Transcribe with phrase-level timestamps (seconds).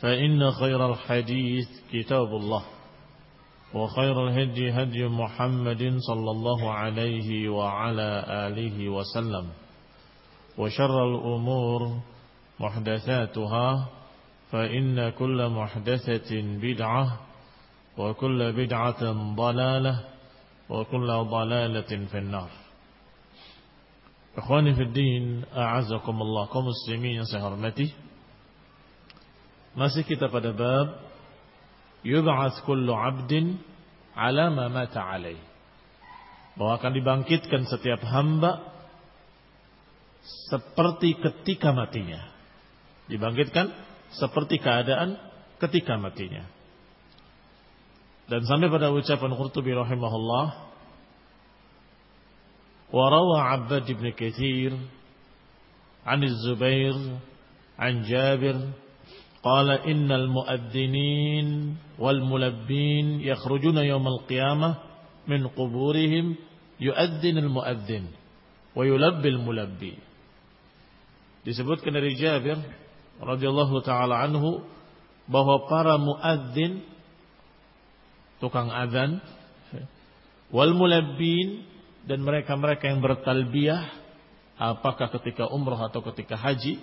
[0.00, 2.64] فإن خير الحديث كتاب الله
[3.74, 9.46] وخير الهدي هدي محمد صلى الله عليه وعلى آله وسلم
[10.58, 12.00] وشر الأمور
[12.60, 13.88] محدثاتها
[14.52, 17.20] فإن كل محدثة بدعة
[17.98, 19.02] وكل بدعة
[19.34, 20.04] ضلالة
[20.70, 22.50] وكل ضلالة في النار
[24.94, 27.92] din, a'azakumullah kaum muslimin yang saya hormati.
[29.75, 30.87] Masih kita pada bab
[32.05, 33.59] yub'ats kullu 'abdin
[34.15, 35.39] 'ala ma mata 'alaih.
[36.55, 38.63] Bahwa akan dibangkitkan setiap hamba
[40.47, 42.31] seperti ketika matinya.
[43.11, 43.75] Dibangkitkan
[44.15, 45.19] seperti keadaan
[45.59, 46.47] ketika matinya.
[48.25, 50.65] Dan sampai pada ucapan Qurtubi rahimahullah
[52.93, 54.77] وروى عباد بن كثير
[56.05, 56.95] عن الزبير
[57.79, 58.57] عن جابر
[59.40, 61.48] قال إن المؤذنين
[61.96, 62.20] wal
[63.24, 64.70] يخرجون يوم القيامة
[65.28, 66.26] من قبورهم
[66.80, 68.04] يؤذن المؤذن
[68.76, 69.94] al الملبي.
[71.40, 72.60] Disebutkan dari Jabir
[73.16, 74.60] radhiyallahu taala anhu
[75.24, 76.84] bahwa para muadzin
[78.44, 79.24] tukang azan
[80.52, 81.64] wal mulabbin
[82.04, 83.88] dan mereka-mereka yang bertalbiyah
[84.60, 86.80] apakah ketika umroh atau ketika haji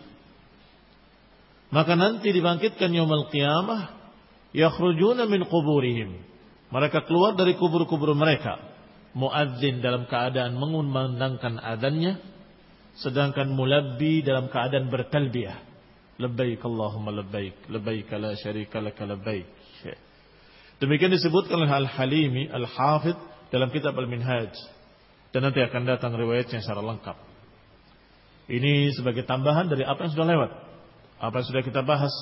[1.67, 3.91] maka nanti dibangkitkan yaumul qiyamah
[4.55, 6.23] yakhrujuna min quburihim.
[6.67, 8.59] Mereka keluar dari kubur-kubur mereka.
[9.15, 12.19] Muadzin dalam keadaan mengumandangkan adanya
[12.99, 15.63] sedangkan mulabbi dalam keadaan bertalbiyah.
[16.17, 19.47] Labbaik Allahumma labbaik labbaik la syarika lak labbaik.
[20.77, 23.17] Demikian disebutkan oleh Al-Halimi Al-Hafidh
[23.49, 24.53] dalam kitab Al-Minhaj.
[25.33, 27.17] Dan nanti akan datang riwayatnya secara lengkap.
[28.47, 30.51] Ini sebagai tambahan dari apa yang sudah lewat.
[31.17, 32.13] Apa sudah kita bahas.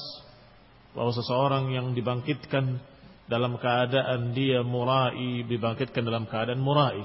[0.96, 2.80] Bahwa seseorang yang dibangkitkan
[3.28, 5.44] dalam keadaan dia murai.
[5.48, 7.04] Dibangkitkan dalam keadaan murai.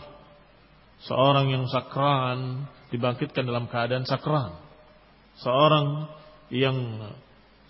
[1.07, 4.53] Seorang yang sakran dibangkitkan dalam keadaan sakran.
[5.41, 6.11] Seorang
[6.51, 6.77] yang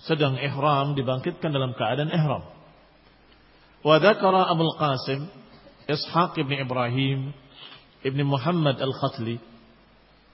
[0.02, 2.44] sedang ihram dibangkitkan dalam keadaan ihram.
[3.80, 5.20] Wa dzakara Abdul Qasim
[5.88, 7.32] Ishaq ibn Ibrahim
[8.04, 9.40] Ibn Muhammad Al-Khatli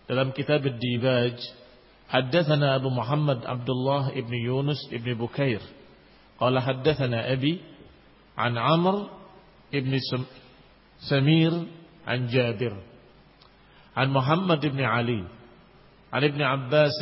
[0.06, 1.38] dalam kitab Ad-Dibaj
[2.12, 5.60] haddatsana Abu Muhammad Abdullah ibn Yunus ibn Bukair
[6.40, 7.60] qala haddatsana Abi
[8.36, 9.10] an Amr
[9.72, 9.92] ibn
[11.08, 11.52] Samir
[12.06, 12.74] an Jabir
[13.96, 15.24] an Muhammad ibn Ali
[16.12, 16.96] an Ibn Abbas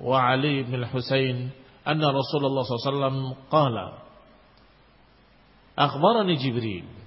[0.00, 1.50] wa Ali ibn Al-Husain
[1.84, 4.02] anna Rasulullah SAW qala
[5.76, 7.04] akhbarani Jibril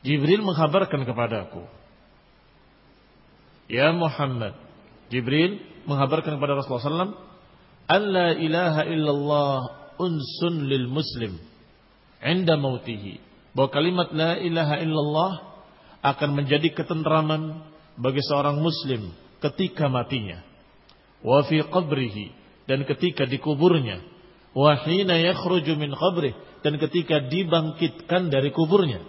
[0.00, 1.68] Jibril mengkhabarkan kepadaku.
[3.68, 4.56] Ya Muhammad.
[5.12, 7.16] Jibril menghabarkan kepada Rasulullah SAW.
[7.90, 9.58] An la ilaha illallah
[9.98, 11.36] unsun lil muslim.
[12.20, 13.20] Inda mautihi.
[13.56, 15.32] Bahwa kalimat la ilaha illallah
[16.00, 17.66] akan menjadi ketentraman
[18.00, 19.12] bagi seorang muslim
[19.44, 20.40] ketika matinya.
[21.20, 22.32] Wa fi qabrihi
[22.64, 24.00] dan ketika dikuburnya.
[24.56, 26.32] Wa hina yakhruju min qabrih
[26.64, 29.02] dan ketika dibangkitkan dari kuburnya.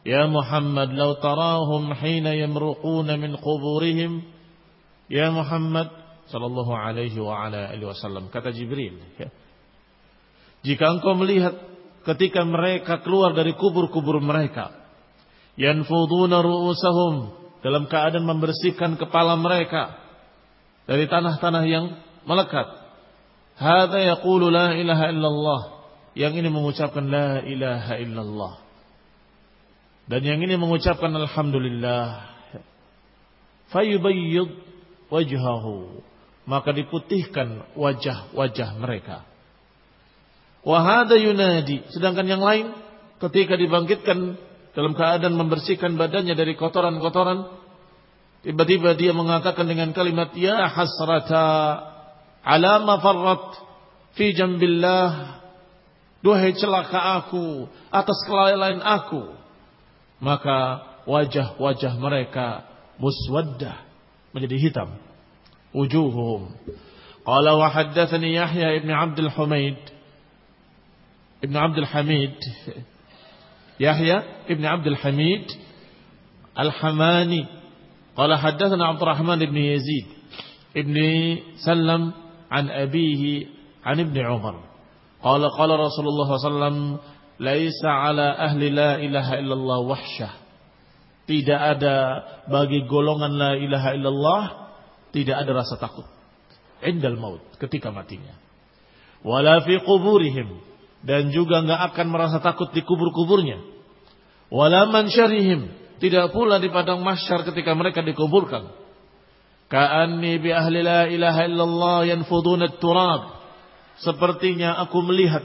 [0.00, 4.24] Ya Muhammad law tarahum hina yamruquna min quburihim
[5.10, 5.90] Ya Muhammad
[6.30, 9.28] sallallahu alaihi wa ala alihi wasallam kata Jibril ya.
[10.62, 11.58] Jika engkau melihat
[12.06, 14.70] ketika mereka keluar dari kubur-kubur mereka
[15.58, 19.98] yanfuduna ru'usahum dalam keadaan membersihkan kepala mereka
[20.86, 21.86] dari tanah-tanah yang
[22.24, 22.66] melekat.
[23.60, 25.62] Hada yaqulu la ilaha illallah.
[26.16, 28.54] Yang ini mengucapkan la ilaha illallah.
[30.10, 32.30] Dan yang ini mengucapkan alhamdulillah.
[33.70, 34.69] Fayubayyid
[35.10, 36.02] wajhahu.
[36.48, 39.22] Maka diputihkan wajah-wajah mereka.
[40.64, 41.84] Wahada yunadi.
[41.92, 42.72] Sedangkan yang lain
[43.20, 44.40] ketika dibangkitkan
[44.72, 47.60] dalam keadaan membersihkan badannya dari kotoran-kotoran.
[48.40, 51.76] Tiba-tiba dia mengatakan dengan kalimat ya hasrata
[52.40, 53.60] ala ma farrat
[54.16, 55.40] fi jambillah
[56.24, 59.36] duhai celaka aku atas kelalaian aku
[60.20, 62.64] maka wajah-wajah mereka
[63.00, 63.89] muswaddah
[64.33, 64.89] menjadi hitam
[65.77, 66.41] wujuhum
[67.25, 69.77] qala wa haddatsani yahya ibn abd al-humaid
[71.45, 72.35] ibn abd al-hamid
[73.79, 75.45] يحيى ابن عبد الحميد
[76.59, 77.45] الحماني
[78.17, 80.05] قال حدثنا عبد الرحمن بن يزيد
[80.77, 80.95] ابن
[81.65, 82.11] سلم
[82.51, 83.45] عن أبيه
[83.85, 84.55] عن ابن عمر
[85.23, 86.97] قال قال رسول الله صلى الله عليه وسلم
[87.39, 88.95] ليس على أهل لا
[91.30, 91.96] tidak ada
[92.50, 94.42] bagi golongan la ilaha illallah
[95.14, 96.10] tidak ada rasa takut
[96.82, 98.34] indal maut ketika matinya
[99.22, 103.60] wala fi quburihim dan juga nggak akan merasa takut di kubur-kuburnya.
[104.52, 105.70] Wala syarihim,
[106.02, 108.76] tidak pula di padang mahsyar ketika mereka dikuburkan.
[109.70, 113.38] Ka'anni bi ahli la ilaha illallah yanfuduna turab.
[114.02, 115.44] Sepertinya aku melihat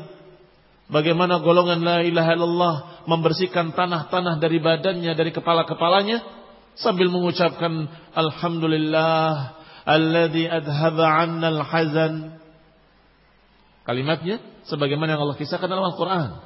[0.90, 2.76] bagaimana golongan la ilaha illallah
[3.10, 6.22] membersihkan tanah-tanah dari badannya, dari kepala-kepalanya
[6.76, 9.56] sambil mengucapkan alhamdulillah
[9.86, 12.14] alladzi adhaba 'anna al-hazan.
[13.86, 16.42] Kalimatnya sebagaimana yang Allah kisahkan dalam Al-Qur'an.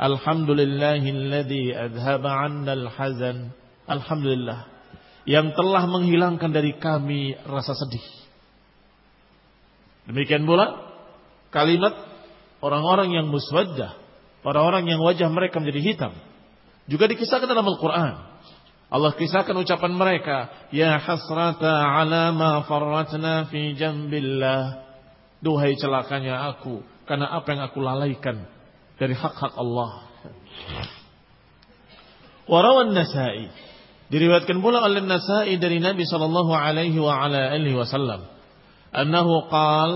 [0.00, 3.52] Alhamdulillahilladzi adhaba 'annal hazan.
[3.84, 4.72] Alhamdulillah
[5.28, 8.02] yang telah menghilangkan dari kami rasa sedih.
[10.10, 10.82] Demikian pula
[11.54, 11.94] kalimat
[12.62, 13.98] orang-orang yang muswaddah,
[14.46, 16.12] orang-orang yang wajah mereka menjadi hitam.
[16.86, 18.32] Juga dikisahkan dalam Al-Qur'an.
[18.92, 24.84] Allah kisahkan ucapan mereka, "Ya hasrata 'ala ma farratna fi jambillah."
[25.42, 28.46] Duhai celakanya aku karena apa yang aku lalaikan
[28.94, 30.06] dari hak-hak Allah.
[32.46, 33.50] Warawan Nasai
[34.12, 38.28] diriwayatkan pula oleh Nasai dari Nabi sallallahu alaihi wa ala alihi wasallam
[38.92, 39.90] annahu qal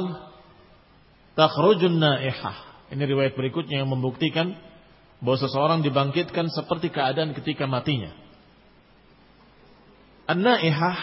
[1.37, 2.89] takhrujun naihah.
[2.91, 4.57] Ini riwayat berikutnya yang membuktikan
[5.21, 8.13] bahwa seseorang dibangkitkan seperti keadaan ketika matinya.
[10.27, 10.99] An-naihah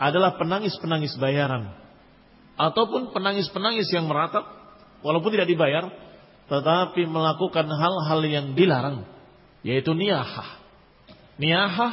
[0.00, 1.78] adalah penangis-penangis bayaran
[2.58, 4.44] ataupun penangis-penangis yang meratap
[5.06, 5.90] walaupun tidak dibayar,
[6.50, 9.06] tetapi melakukan hal-hal yang dilarang,
[9.62, 10.58] yaitu niyahah.
[11.38, 11.92] Niyahah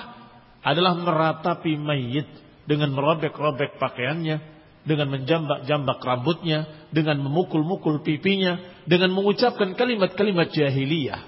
[0.65, 2.27] adalah meratapi mayit
[2.67, 4.37] dengan merobek-robek pakaiannya,
[4.84, 11.24] dengan menjambak-jambak rambutnya, dengan memukul-mukul pipinya, dengan mengucapkan kalimat-kalimat jahiliyah.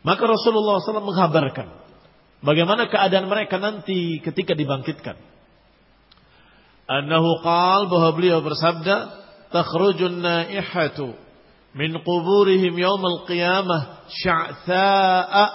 [0.00, 1.68] Maka Rasulullah SAW menghabarkan
[2.40, 5.18] bagaimana keadaan mereka nanti ketika dibangkitkan.
[6.90, 9.20] Annahu qal bahwa beliau bersabda,
[9.52, 10.98] تخرج النائحة
[11.74, 13.86] من قبورهم يوم القيامة
[14.24, 15.50] شعثاء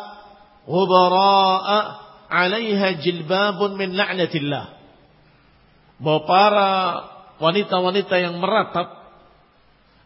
[0.69, 1.95] غبراء
[2.31, 4.65] عليها جلباب من لعنة الله
[6.00, 6.70] bahwa para
[7.38, 8.88] wanita-wanita yang meratap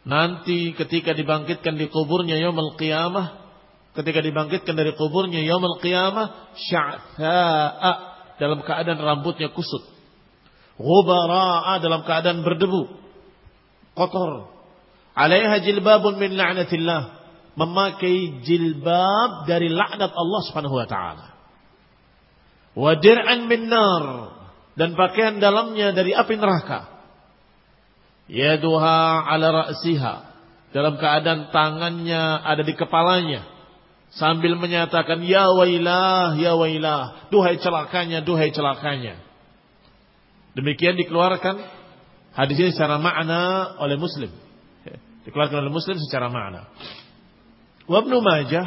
[0.04, 3.40] nanti ketika dibangkitkan di kuburnya yaumul qiyamah
[3.94, 7.92] ketika dibangkitkan dari kuburnya yaumul qiyamah sya'tha'a
[8.36, 9.94] dalam keadaan rambutnya kusut
[10.78, 13.04] ghubara'a dalam keadaan berdebu
[13.94, 14.50] kotor.
[15.14, 17.22] Alaiha jilbabun min la'natillah.
[17.54, 21.26] Memakai jilbab dari laknat Allah Subhanahu wa taala.
[22.74, 24.33] Wa dir'an min nar
[24.74, 26.90] dan pakaian dalamnya dari api neraka.
[28.30, 30.14] Yaduha ala ra'siha
[30.72, 33.44] dalam keadaan tangannya ada di kepalanya
[34.16, 39.20] sambil menyatakan ya wailah ya wailah duhai celakanya duhai celakanya
[40.56, 41.84] demikian dikeluarkan
[42.34, 44.26] Hadis ini secara makna oleh Muslim.
[45.22, 46.66] Dikeluarkan oleh Muslim secara makna.
[47.86, 48.66] Wa Ibnu Majah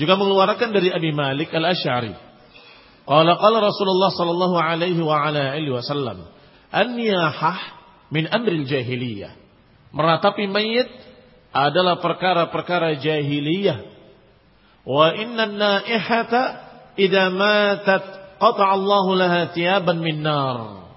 [0.00, 2.16] juga mengeluarkan dari Abi Malik Al-Asy'ari.
[3.04, 6.24] Qala qala Rasulullah sallallahu alaihi wa ala alihi wasallam,
[6.72, 7.56] "An-niyahah
[8.08, 9.36] min amril jahiliyah."
[9.92, 10.88] Meratapi mayit
[11.52, 13.84] adalah perkara-perkara jahiliyah.
[14.88, 16.42] Wa inna naihata
[16.96, 18.04] idza matat
[18.40, 20.88] qata Allahu laha thiyaban min nar.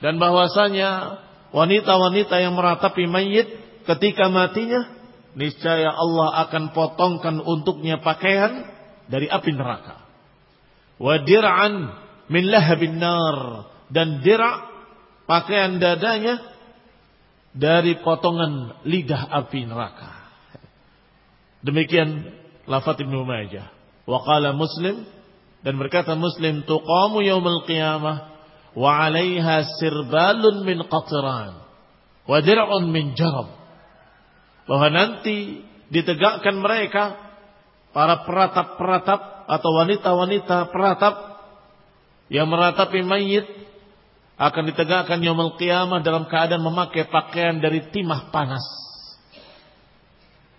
[0.00, 1.20] Dan bahwasanya
[1.52, 3.52] wanita-wanita yang meratapi mayit
[3.84, 4.96] ketika matinya
[5.36, 8.64] niscaya Allah akan potongkan untuknya pakaian
[9.08, 9.97] dari api neraka
[10.98, 11.74] wa dir'an
[12.28, 14.68] min lahabin nar dan dira'
[15.24, 16.40] pakaian dadanya
[17.54, 20.10] dari potongan lidah api neraka.
[21.64, 22.28] Demikian
[22.70, 23.72] lafaz Ibnu Majah.
[24.08, 25.04] Wa qala Muslim
[25.66, 28.16] dan berkata Muslim tuqamu yaumil qiyamah
[28.78, 31.60] wa 'alaiha sirbalun min qatran
[32.28, 33.52] wa dir'un min jarab.
[34.68, 37.16] Bahwa nanti ditegakkan mereka
[37.96, 41.14] para peratap-peratap atau wanita-wanita peratap
[42.28, 43.48] yang meratapi mayit
[44.38, 48.62] akan ditegakkan yaumul qiyamah dalam keadaan memakai pakaian dari timah panas.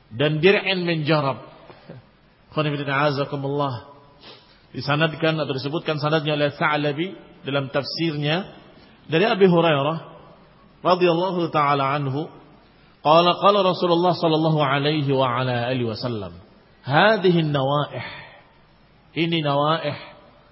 [0.09, 1.45] Dan dir'in min jarab.
[4.73, 7.13] Disanadkan atau disebutkan sanadnya oleh Sa'labi
[7.45, 8.57] dalam tafsirnya
[9.05, 9.97] dari Abi Hurairah
[10.81, 12.25] radhiyallahu taala anhu.
[13.05, 16.35] Qala qala Rasulullah sallallahu alaihi wa ala alihi wasallam
[16.83, 18.28] hadhihi an-nawaih
[19.17, 19.97] ini nawaih,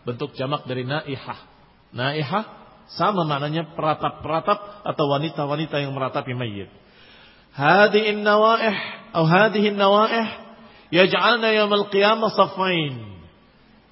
[0.07, 1.39] bentuk jamak dari naihah.
[1.93, 2.45] Naihah
[2.95, 6.71] sama maknanya peratap-peratap atau wanita-wanita yang meratapi mayit.
[7.53, 8.75] Hadihin nawaih
[9.11, 10.27] atau hadihin nawaih
[10.89, 13.17] yaj'alna yaumil qiyamah safain.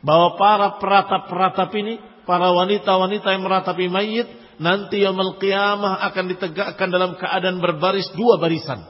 [0.05, 1.97] Bahwa para peratap-peratap ini,
[2.29, 4.29] para wanita-wanita yang meratapi mayit,
[4.61, 8.81] nanti yaumil qiyamah akan ditegakkan dalam keadaan berbaris dua barisan.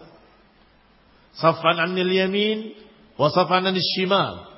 [1.36, 2.80] Safan anil yamin
[3.20, 4.55] wa safan anil shimal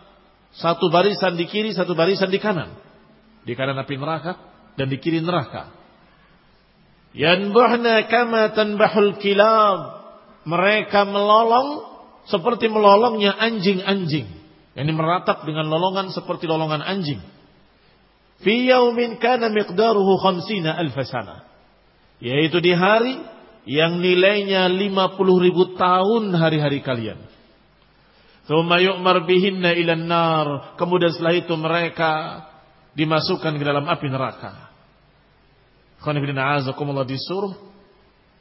[0.55, 2.77] satu barisan di kiri, satu barisan di kanan.
[3.43, 4.35] Di kanan api neraka
[4.79, 5.73] dan di kiri neraka.
[7.17, 9.79] Yanbuhna kama tanbahul kilab.
[10.47, 11.83] Mereka melolong
[12.29, 14.27] seperti melolongnya anjing-anjing.
[14.77, 17.19] Yang meratap dengan lolongan seperti lolongan anjing.
[18.45, 21.49] Fi yaumin kana miqdaruhu khamsina alfasana.
[22.21, 23.17] Yaitu di hari
[23.67, 27.19] yang nilainya 50 ribu tahun hari-hari kalian.
[28.47, 30.47] Thumma yu'mar bihinna ilan nar.
[30.79, 32.11] Kemudian setelah itu mereka
[32.95, 34.71] dimasukkan ke dalam api neraka.
[35.99, 37.53] Khonifidina azakumullah disuruh,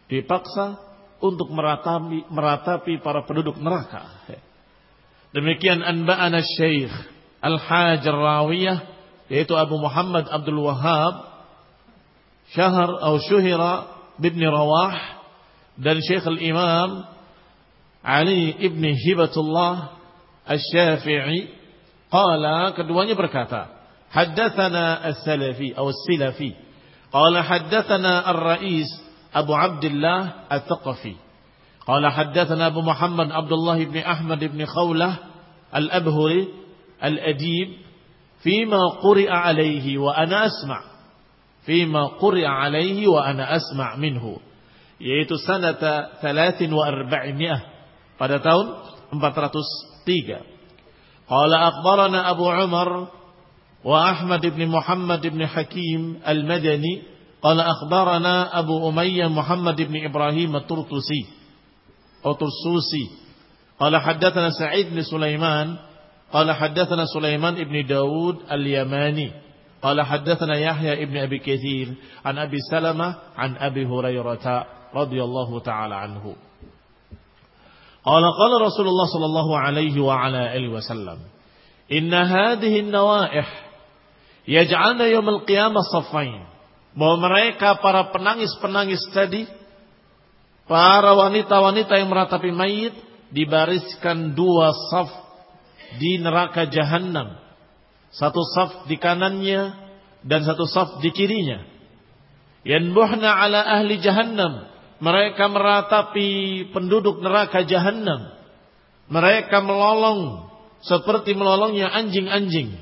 [0.06, 0.78] dipaksa
[1.18, 4.22] untuk meratapi, meratapi para penduduk neraka.
[5.34, 6.92] Demikian anba'ana syekh
[7.42, 8.78] Al-Hajar Rawiyah,
[9.26, 11.34] yaitu Abu Muhammad Abdul Wahab,
[12.54, 13.90] Syahar atau Syuhira
[14.22, 14.94] bin Rawah,
[15.76, 17.16] dan Syekh Al-Imam
[18.06, 19.95] Ali ibn Hibatullah
[20.46, 21.50] Asy-Syafi'i
[22.10, 23.66] qala keduanya berkata
[24.14, 26.54] haddatsana as-salafi atau as-silafi
[27.10, 28.86] qala haddatsana ar-rais
[29.34, 31.14] Abu Abdullah At-Thaqafi
[31.82, 35.12] qala haddatsana Abu Muhammad Abdullah ibn Ahmad ibn Khawlah
[35.74, 36.48] al-Abhuri
[37.02, 37.86] al-Adib
[38.46, 40.80] فيما قرئ عليه وأنا أسمع
[41.66, 44.38] فيما قرئ عليه وأنا أسمع منه
[45.00, 46.70] yaitu sanata 43
[48.16, 48.66] pada tahun
[49.12, 50.40] 400 tiga.
[51.26, 53.10] Qala akhbarana Abu Umar
[53.86, 57.06] wa Ahmad ibn Muhammad ibn Hakim al-Madani
[57.42, 61.22] qala akhbarana Abu Umayyah Muhammad ibn Ibrahim at-Turtusi
[62.22, 63.06] atau Tursusi
[63.78, 65.78] qala haddatsana Sa'id bin Sulaiman
[66.34, 69.30] qala haddatsana Sulaiman ibn Daud al-Yamani
[69.78, 71.94] qala haddatsana Yahya ibn Abi Katsir
[72.26, 76.34] an Abi Salamah an Abi Hurairah radhiyallahu ta'ala anhu
[78.06, 81.26] Qala qala Rasulullah sallallahu alaihi wa ala alihi wasallam,
[81.90, 83.46] "Inna hadhihi an-nawaih
[84.46, 86.46] yaj'alna yaumil qiyamah saffain."
[86.94, 89.50] Bahwa mereka para penangis-penangis tadi,
[90.70, 92.94] para wanita-wanita yang meratapi mayit
[93.34, 95.10] dibariskan dua saf
[95.98, 97.42] di neraka jahanam.
[98.14, 99.74] Satu saf di kanannya
[100.22, 101.66] dan satu saf di kirinya.
[102.62, 106.28] Yanbuhna ala ahli jahannam mereka meratapi
[106.72, 108.32] penduduk neraka jahanam.
[109.06, 110.50] Mereka melolong
[110.82, 112.74] seperti melolongnya anjing-anjing.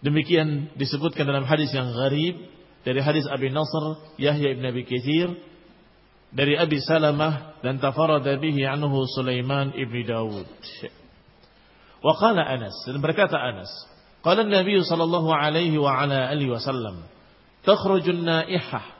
[0.00, 2.40] Demikian disebutkan dalam hadis yang gharib
[2.86, 5.28] dari hadis Abi Nasr Yahya ibn Abi Katsir
[6.32, 10.48] dari Abi Salamah dan tafarada bihi anhu Sulaiman ibn Dawud.
[12.00, 13.68] Wa qala Anas dan berkata Anas,
[14.24, 17.04] qala Nabi sallallahu alaihi wa ala alihi wasallam,
[17.66, 18.99] takhrujun naihah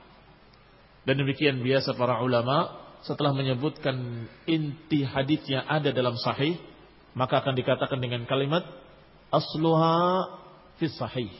[1.09, 6.61] dan demikian biasa para ulama setelah menyebutkan inti hadis yang ada dalam sahih,
[7.17, 8.61] maka akan dikatakan dengan kalimat
[9.33, 10.29] asluha
[10.77, 11.33] fis sahih.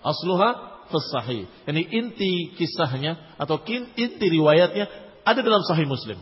[0.00, 1.44] Asluha fis sahih.
[1.68, 4.88] Ini inti kisahnya atau inti riwayatnya
[5.22, 6.16] ada dalam sahih Muslim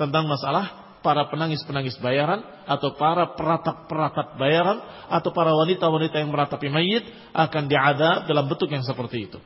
[0.00, 4.80] tentang masalah para penangis-penangis bayaran atau para peratap-peratap bayaran
[5.12, 7.04] atau para wanita-wanita yang meratapi mayit
[7.36, 9.38] akan diadab dalam bentuk yang seperti itu.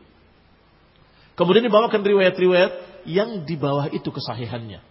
[1.38, 4.82] Kemudian dibawakan riwayat-riwayat yang di bawah itu kesahihannya.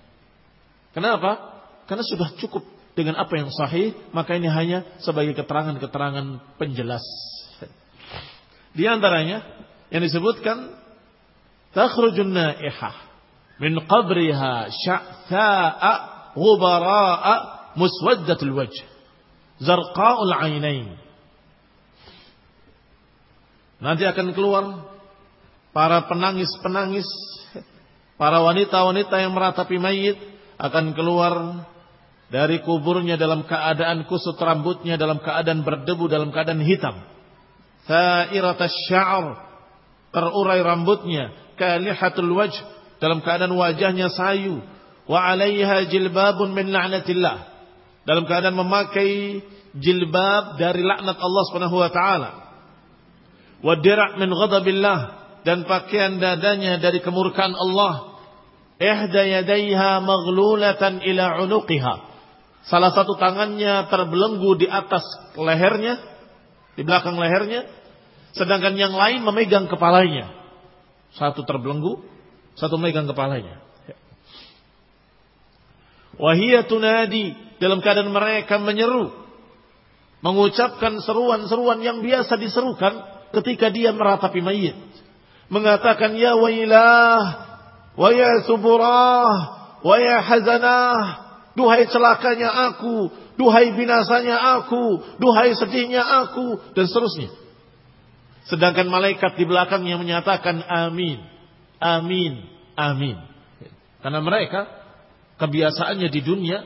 [0.95, 1.59] Kenapa?
[1.91, 2.63] Karena sudah cukup
[2.95, 7.03] dengan apa yang sahih, maka ini hanya sebagai keterangan-keterangan penjelas.
[8.71, 9.43] Di antaranya
[9.91, 10.71] yang disebutkan
[11.75, 12.95] takhrujun naihah
[13.59, 15.93] min qabriha sya'tha'a
[16.37, 17.35] ghubara'a
[17.75, 18.77] muswaddatul wajh
[19.61, 20.97] zarqa'ul ainain
[23.77, 24.86] Nanti akan keluar
[25.77, 27.05] para penangis-penangis,
[28.17, 30.17] para wanita-wanita yang meratapi mayit
[30.57, 31.33] akan keluar
[32.33, 36.97] dari kuburnya dalam keadaan kusut rambutnya dalam keadaan berdebu dalam keadaan hitam.
[37.85, 38.57] Thairat
[38.89, 39.37] sya'ar
[40.09, 41.53] terurai rambutnya.
[41.61, 42.57] Kalihatul wajh
[42.97, 44.65] dalam keadaan wajahnya sayu.
[45.05, 47.53] Wa 'alaiha jilbabun min la'natillah.
[48.01, 49.45] Dalam keadaan memakai
[49.77, 52.31] jilbab dari laknat Allah Subhanahu wa taala.
[53.61, 58.17] Wa dir' min ghadabillah dan pakaian dadanya dari kemurkaan Allah
[58.77, 62.07] ihda yadayha maghlulatan ila unuqiha
[62.67, 65.03] Salah satu tangannya terbelenggu di atas
[65.39, 66.03] lehernya,
[66.75, 67.63] di belakang lehernya,
[68.35, 70.35] sedangkan yang lain memegang kepalanya.
[71.15, 72.03] Satu terbelenggu,
[72.59, 73.63] satu memegang kepalanya.
[76.19, 77.31] Wahia tunadi
[77.63, 79.15] dalam keadaan mereka menyeru,
[80.19, 82.99] mengucapkan seruan-seruan yang biasa diserukan
[83.31, 84.75] ketika dia meratapi mayit.
[85.47, 87.19] Mengatakan ya wailah,
[87.95, 89.31] wa ya suburah,
[89.79, 91.27] wa ya hazanah,
[91.57, 97.33] Duhai celakanya aku, duhai binasanya aku, duhai sedihnya aku, dan seterusnya.
[98.45, 101.17] Sedangkan malaikat di belakangnya menyatakan amin,
[101.81, 102.45] amin,
[102.77, 103.17] amin.
[104.05, 104.69] Karena mereka
[105.41, 106.61] kebiasaannya di dunia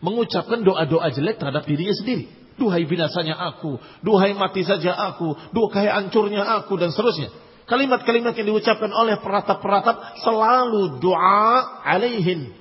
[0.00, 2.32] mengucapkan doa-doa jelek terhadap dirinya sendiri.
[2.56, 7.28] Duhai binasanya aku, duhai mati saja aku, duhai hancurnya aku, dan seterusnya.
[7.66, 12.54] Kalimat-kalimat yang diucapkan oleh peratap-peratap selalu doa alaihin.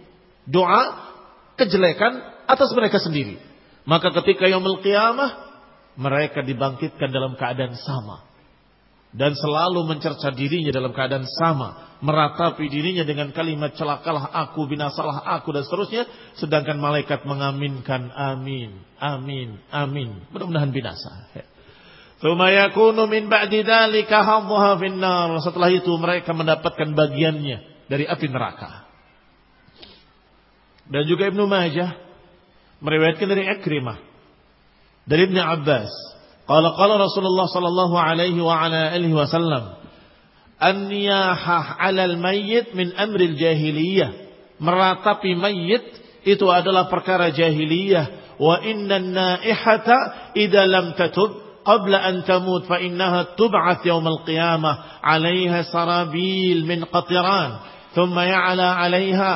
[0.49, 0.81] Doa
[1.61, 3.37] kejelekan atas mereka sendiri.
[3.85, 5.45] Maka ketika yaumul qiyamah
[5.95, 8.25] mereka dibangkitkan dalam keadaan sama
[9.15, 15.55] dan selalu mencerca dirinya dalam keadaan sama, meratapi dirinya dengan kalimat celakalah aku, binasalah aku
[15.55, 16.03] dan seterusnya,
[16.35, 20.19] sedangkan malaikat mengaminkan amin, amin, amin.
[20.35, 21.31] Mudah-mudahan binasa.
[22.19, 25.35] Tsumma yakunu min ba'di dzalika hadhaha finnar.
[25.43, 28.87] Setelah itu mereka mendapatkan bagiannya dari api neraka.
[30.85, 31.97] Dan juga Ibnu Majah
[32.79, 33.97] meriwayatkan dari Ikrimah
[35.05, 35.91] dari Ibnu Abbas.
[36.45, 39.81] Qala qala Rasulullah sallallahu alaihi wa ala alihi wasallam
[40.61, 44.25] an-niyahah 'ala al-mayyit min amril jahiliyah.
[44.61, 45.83] Meratapi mayit
[46.25, 53.33] itu adalah perkara jahiliyah wa inna naihata idza lam tatub qabla an tamut fa innaha
[53.33, 57.65] tub'ath yawm al-qiyamah 'alayha sarabil min qatiran
[57.97, 59.31] thumma ya'la 'alayha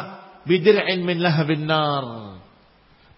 [0.45, 2.05] bidir'in min lahabin nar.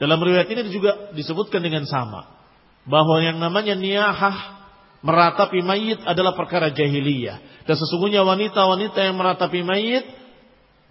[0.02, 2.42] Dalam riwayat ini juga disebutkan dengan sama.
[2.90, 4.62] Bahwa yang namanya niyahah
[5.06, 7.68] meratapi mayit adalah perkara jahiliyah.
[7.70, 10.06] Dan sesungguhnya wanita-wanita yang meratapi mayit,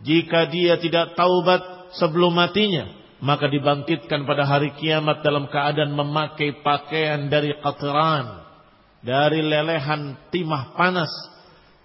[0.07, 7.29] jika dia tidak taubat sebelum matinya, maka dibangkitkan pada hari kiamat dalam keadaan memakai pakaian
[7.29, 8.45] dari qatran,
[9.05, 11.13] dari lelehan timah panas.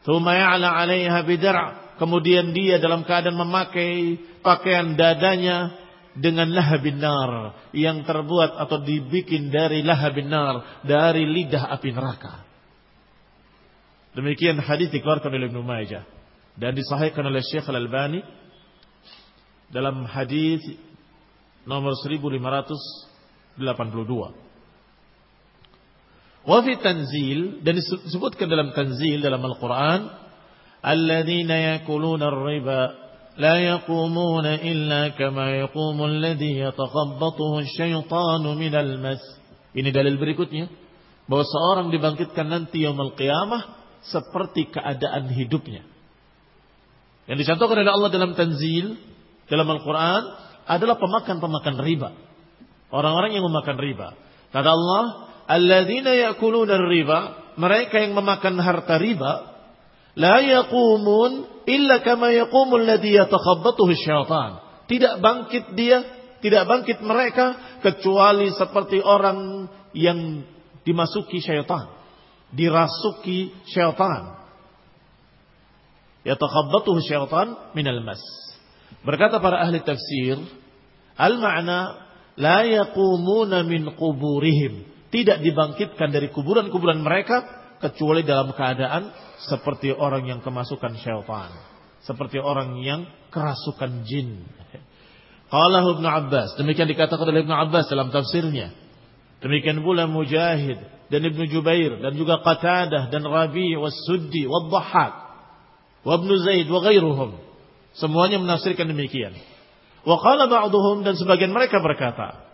[0.07, 5.75] Thumma ya'la 'alaiha bidar' kemudian dia dalam keadaan memakai pakaian dadanya
[6.15, 7.31] dengan lahabin nar
[7.75, 12.47] yang terbuat atau dibikin dari lahabin nar dari lidah api neraka.
[14.15, 16.07] Demikian hadis dikeluarkan oleh Ibnu Majah
[16.55, 18.23] dan disahihkan oleh Syekh Al-Albani
[19.67, 20.63] dalam hadis
[21.65, 23.65] nomor 1582.
[26.45, 30.05] Wa fi tanzil dan disebutkan dalam tanzil dalam Al-Qur'an
[30.85, 32.93] alladzina yakuluna riba
[33.41, 39.25] la yaqumuna illa kama yaqumu alladhi yatakhabbathu asyaitanu minal mas.
[39.73, 40.69] Ini dalil berikutnya
[41.25, 45.81] bahwa seorang dibangkitkan nanti yaumul qiyamah seperti keadaan hidupnya.
[47.25, 49.01] Yang dicontohkan oleh Allah dalam tanzil
[49.49, 52.09] dalam Al-Qur'an adalah pemakan-pemakan riba.
[52.89, 54.17] Orang-orang yang memakan riba.
[54.53, 55.03] Kata Allah,
[55.45, 57.19] "Alladzina ya'kuluna riba",
[57.55, 59.55] mereka yang memakan harta riba,
[60.15, 64.63] La yaqumun illa kama yaqumul ladzi yatakhabbathu syaitan.
[64.87, 66.07] Tidak bangkit dia,
[66.39, 69.65] Tidak bangkit mereka kecuali seperti orang
[69.97, 70.45] yang
[70.85, 71.89] dimasuki syaitan.
[72.53, 74.45] Dirasuki syaitan.
[76.21, 78.21] Yatakhabbatuhu syaitan minal mas.
[79.05, 80.41] Berkata para ahli tafsir,
[81.13, 82.05] al-ma'na
[82.41, 84.87] la yaqumuna min quburihim.
[85.13, 87.45] Tidak dibangkitkan dari kuburan-kuburan mereka
[87.79, 89.13] kecuali dalam keadaan
[89.45, 91.53] seperti orang yang kemasukan syaitan.
[92.03, 94.43] Seperti orang yang kerasukan jin.
[95.45, 98.73] Qala Ibnu Abbas, demikian dikatakan oleh Ibnu Abbas dalam tafsirnya.
[99.45, 100.81] Demikian pula Mujahid
[101.13, 105.13] dan Ibnu Jubair dan juga Qatadah dan Rabi' was Suddi wad Dhahhak
[106.01, 107.44] wa Ibnu Zaid wa ghairuhum.
[107.95, 109.35] Semuanya menafsirkan demikian.
[110.03, 112.45] Wa qala ba'dhum dan sebagian mereka berkata,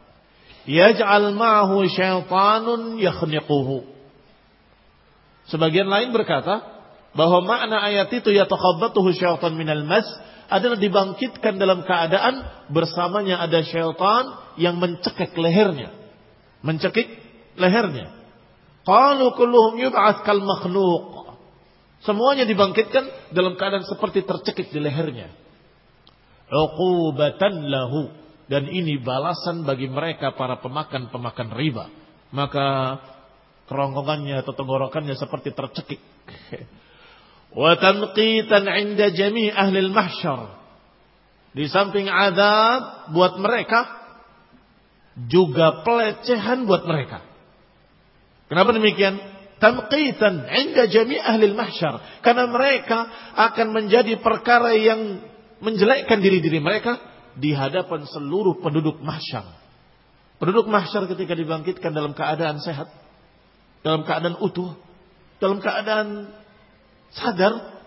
[0.69, 3.89] yaj'al ma'ahu syaitanun yakhniquhu.
[5.49, 6.61] Sebagian lain berkata
[7.17, 10.05] bahwa makna ayat itu yatakhabbatuhu syaitan minal mas
[10.51, 15.91] adalah dibangkitkan dalam keadaan bersamanya ada syaitan yang mencekik lehernya.
[16.61, 17.07] Mencekik
[17.57, 18.13] lehernya.
[18.85, 21.30] Qalu kulluhum yub'ats kal makhluq.
[22.01, 25.29] Semuanya dibangkitkan dalam keadaan seperti tercekik di lehernya.
[26.49, 28.09] Uqubatan lahu.
[28.49, 31.87] Dan ini balasan bagi mereka para pemakan-pemakan riba.
[32.35, 32.99] Maka
[33.71, 36.01] kerongkongannya atau tenggorokannya seperti tercekik.
[37.61, 40.59] wa tanqitan 'inda jami' ahli al-mahsyar.
[41.55, 43.87] Di samping adab buat mereka
[45.31, 47.23] juga pelecehan buat mereka.
[48.51, 49.30] Kenapa demikian?
[49.61, 52.25] Tanqitan 'inda jami' ahli al-mahsyar.
[52.25, 53.05] Karena mereka
[53.37, 55.21] akan menjadi perkara yang
[55.61, 56.97] menjelekkan diri-diri mereka
[57.37, 59.45] di hadapan seluruh penduduk mahsyar.
[60.41, 62.89] Penduduk mahsyar ketika dibangkitkan dalam keadaan sehat,
[63.85, 64.73] dalam keadaan utuh,
[65.37, 66.33] dalam keadaan
[67.13, 67.77] sadar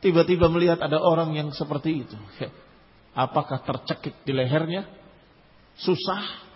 [0.00, 2.16] tiba-tiba melihat ada orang yang seperti itu.
[3.12, 4.88] Apakah tercekik di lehernya?
[5.76, 6.48] Susah.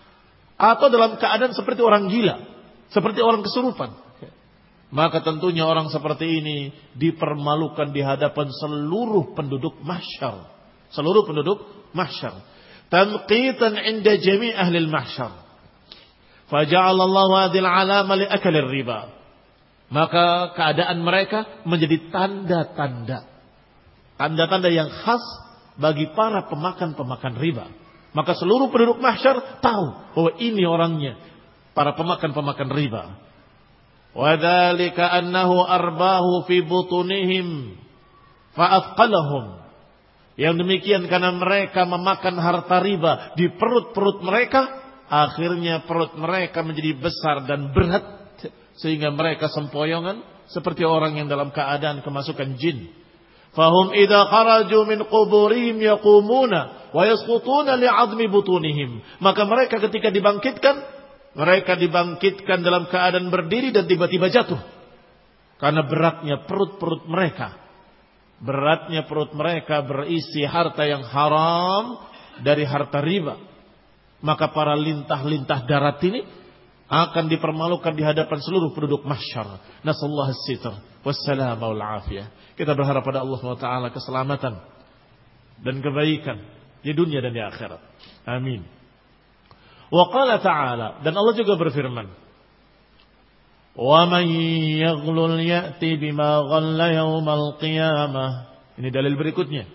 [0.57, 2.41] Atau dalam keadaan seperti orang gila.
[2.89, 4.04] Seperti orang kesurupan.
[4.93, 6.57] Maka tentunya orang seperti ini
[6.93, 10.45] dipermalukan di hadapan seluruh penduduk mahsyar.
[10.93, 12.45] Seluruh penduduk mahsyar.
[12.93, 15.41] Tanqitan inda jami' ahli mahsyar.
[16.45, 19.09] Faja'alallahu hadil alama li akalir riba.
[19.89, 23.25] Maka keadaan mereka menjadi tanda-tanda.
[24.15, 25.21] Tanda-tanda yang khas
[25.81, 27.65] bagi para pemakan-pemakan riba.
[28.15, 31.19] Maka seluruh penduduk mahsyar tahu bahwa ini orangnya.
[31.75, 33.03] Para pemakan-pemakan riba.
[34.15, 37.75] Wadhalika annahu arbahu fi butunihim
[38.55, 39.67] fa'afqalahum.
[40.39, 44.67] Yang demikian karena mereka memakan harta riba di perut-perut mereka,
[45.11, 48.15] akhirnya perut mereka menjadi besar dan berat
[48.79, 52.91] sehingga mereka sempoyongan seperti orang yang dalam keadaan kemasukan jin.
[53.55, 58.99] Fahum idza kharaju min quburihim yaqumuna wa yasqutuna li'azmi butunihim.
[59.23, 60.94] Maka mereka ketika dibangkitkan,
[61.35, 64.59] mereka dibangkitkan dalam keadaan berdiri dan tiba-tiba jatuh.
[65.59, 67.59] Karena beratnya perut-perut mereka.
[68.39, 72.07] Beratnya perut mereka berisi harta yang haram
[72.43, 73.35] dari harta riba.
[74.23, 76.23] Maka para lintah-lintah darat ini
[76.87, 79.59] akan dipermalukan di hadapan seluruh penduduk mahsyar.
[79.83, 80.71] Nasallahu as-sitr
[81.03, 82.31] wassalamah wal afiyah.
[82.55, 84.53] Kita berharap pada Allah SWT keselamatan
[85.59, 86.37] dan kebaikan
[86.79, 87.81] di dunia dan di akhirat.
[88.27, 88.74] Amin.
[89.93, 92.07] Wa qala ta'ala dan Allah juga berfirman,
[93.77, 94.25] "Wa man
[94.81, 98.31] yaghlul ya'ti bima ghalla yaumal qiyamah."
[98.75, 99.69] Ini dalil berikutnya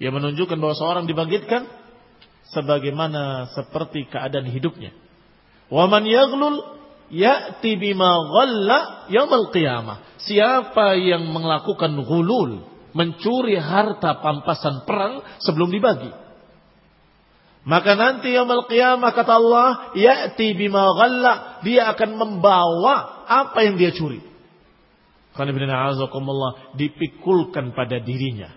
[0.00, 1.68] yang menunjukkan bahwa seorang dibangkitkan
[2.50, 4.96] sebagaimana seperti keadaan hidupnya.
[5.70, 6.80] Wa man yaghlul
[7.12, 10.18] ya'ti bima ghalla yaumil qiyamah.
[10.24, 12.64] Siapa yang melakukan ghulul,
[12.96, 16.10] mencuri harta pampasan perang sebelum dibagi.
[17.60, 23.92] Maka nanti yaumil qiyamah kata Allah, ya'ti bima ghalla, dia akan membawa apa yang dia
[23.92, 24.24] curi.
[25.36, 25.52] Karena
[26.74, 28.50] dipikulkan pada dirinya.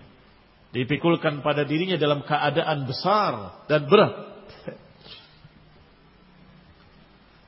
[0.74, 4.14] Dipikulkan pada dirinya dalam keadaan besar dan berat.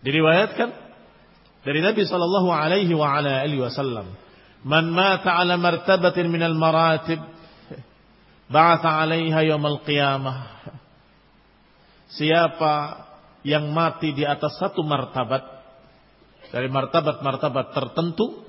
[0.07, 0.71] Diriwayatkan
[1.67, 4.15] dari Nabi sallallahu alaihi wa ala alihi wasallam,
[4.63, 7.19] "Man mata ala martabatin minal maratib,
[8.47, 10.39] ba'atha 'alaiha yaumil qiyamah."
[12.07, 12.75] Siapa
[13.43, 15.43] yang mati di atas satu martabat
[16.55, 18.47] dari martabat-martabat tertentu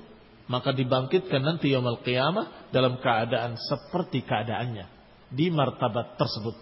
[0.48, 4.86] maka dibangkitkan nanti yaumul qiyamah dalam keadaan seperti keadaannya
[5.28, 6.56] di martabat tersebut.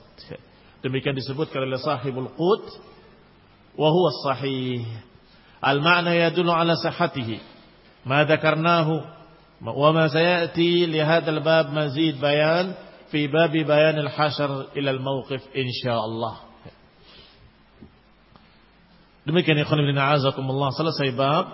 [0.82, 2.62] Demikian disebut oleh sahibul qud
[3.78, 4.82] wa huwa sahih.
[5.62, 7.38] Al ma'na yadullu ala sihhatihi.
[8.06, 8.94] Ma dzakarnahu
[9.62, 12.74] wa ma sayati li hadzal bab mazid bayan
[13.10, 16.45] fi bab bayan al hashr ila al mawqif insyaallah.
[19.26, 21.46] Demikian ikhwan ibn a'azakumullah selesai bab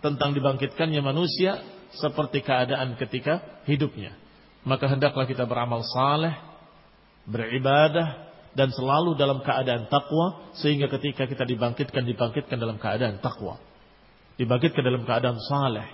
[0.00, 1.60] tentang dibangkitkannya manusia
[1.92, 4.16] seperti keadaan ketika hidupnya.
[4.64, 6.32] Maka hendaklah kita beramal saleh,
[7.28, 13.60] beribadah dan selalu dalam keadaan takwa sehingga ketika kita dibangkitkan dibangkitkan dalam keadaan takwa.
[14.40, 15.88] Dibangkitkan dalam keadaan saleh.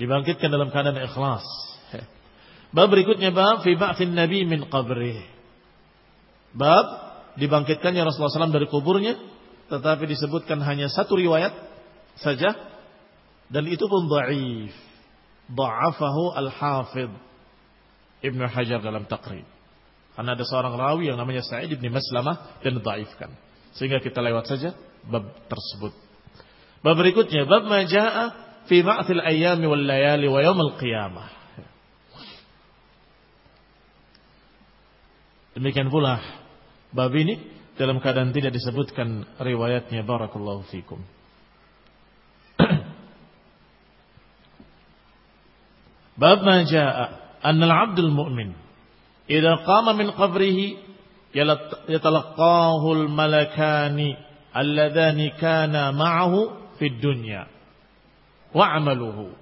[0.00, 1.44] Dibangkitkan dalam keadaan ikhlas.
[2.72, 3.76] Bab berikutnya bab fi
[4.08, 5.20] nabi min qabrih.
[6.56, 6.86] Bab
[7.36, 9.35] dibangkitkannya Rasulullah SAW dari kuburnya
[9.66, 11.52] tetapi disebutkan hanya satu riwayat
[12.22, 12.54] saja
[13.50, 14.74] dan itu pun dhaif.
[15.46, 17.14] Dha'afahu al-Hafidh
[18.26, 19.46] Ibn Hajar dalam Taqrib.
[20.18, 23.30] Karena ada seorang rawi yang namanya Sa'id bin Maslamah dan dhaifkan.
[23.78, 24.74] Sehingga kita lewat saja
[25.06, 25.94] bab tersebut.
[26.82, 28.24] Bab berikutnya bab maja'a
[28.66, 31.28] fi ma'thil ayyami wal layali wa yaumil qiyamah.
[35.54, 36.20] Demikian pula
[36.90, 41.04] bab ini dalam keadaan tidak disebutkan riwayatnya barakallahu fikum.
[46.20, 48.56] Bab ma jaa anna al-'abdul mu'min
[49.28, 50.80] idza qama min qabrihi
[51.36, 54.16] yatalaqahu al-malakani
[54.56, 57.44] alladhani kana ma'ahu fid dunya
[58.56, 59.36] wa 'amaluhu.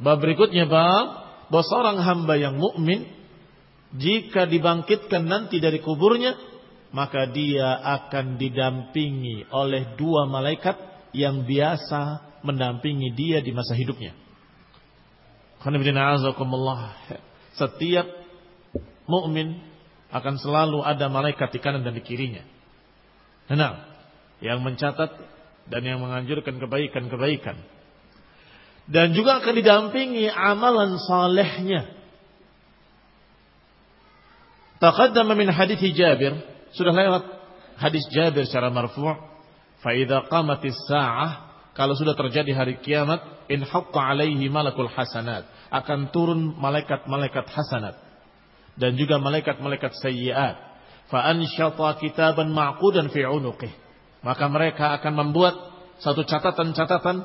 [0.00, 1.06] Bab berikutnya bab
[1.52, 3.04] bahwa seorang hamba yang mukmin
[3.92, 6.55] jika dibangkitkan nanti dari kuburnya
[6.94, 10.76] maka dia akan didampingi oleh dua malaikat
[11.16, 14.14] yang biasa mendampingi dia di masa hidupnya.
[17.56, 18.06] Setiap
[19.08, 19.58] mukmin
[20.12, 22.44] akan selalu ada malaikat di kanan dan di kirinya.
[23.50, 23.82] Nah,
[24.38, 25.10] yang mencatat
[25.66, 27.58] dan yang menganjurkan kebaikan-kebaikan.
[28.86, 31.90] Dan juga akan didampingi amalan salehnya.
[34.78, 37.22] Taqaddama min hadits Jabir sudah lewat
[37.78, 39.14] hadis Jabir secara marfu',
[39.84, 41.30] "Fa idza qamatis sa'ah"
[41.76, 43.20] kalau sudah terjadi hari kiamat,
[43.52, 47.94] in haqqa alaihi malakul hasanat, akan turun malaikat-malaikat hasanat
[48.80, 50.56] dan juga malaikat-malaikat sayyiat.
[51.06, 53.70] Fa ansyata kitaban ma'qudan fi 'unuqih.
[54.26, 55.54] Maka mereka akan membuat
[56.02, 57.24] satu catatan-catatan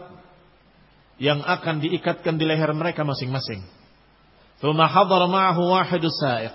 [1.17, 3.65] yang akan diikatkan di leher mereka masing-masing.
[4.61, 6.53] Thumma hadara ma'ahu wahidus sa'iq.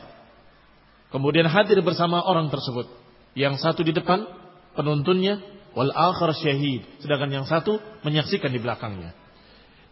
[1.14, 2.90] Kemudian hadir bersama orang tersebut.
[3.36, 4.26] Yang satu di depan
[4.74, 5.38] penuntunnya,
[5.76, 6.82] wal akhar syahid.
[7.04, 9.12] Sedangkan yang satu menyaksikan di belakangnya.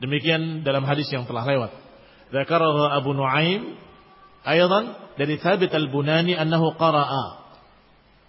[0.02, 1.72] Demikian dalam hadis yang telah lewat.
[2.34, 3.78] Zakarahu Abu Nuaim
[4.42, 7.44] aydan dari Thabit Al-Bunani annahu qara'a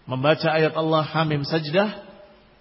[0.06, 2.06] membaca ayat Allah Hamim Sajdah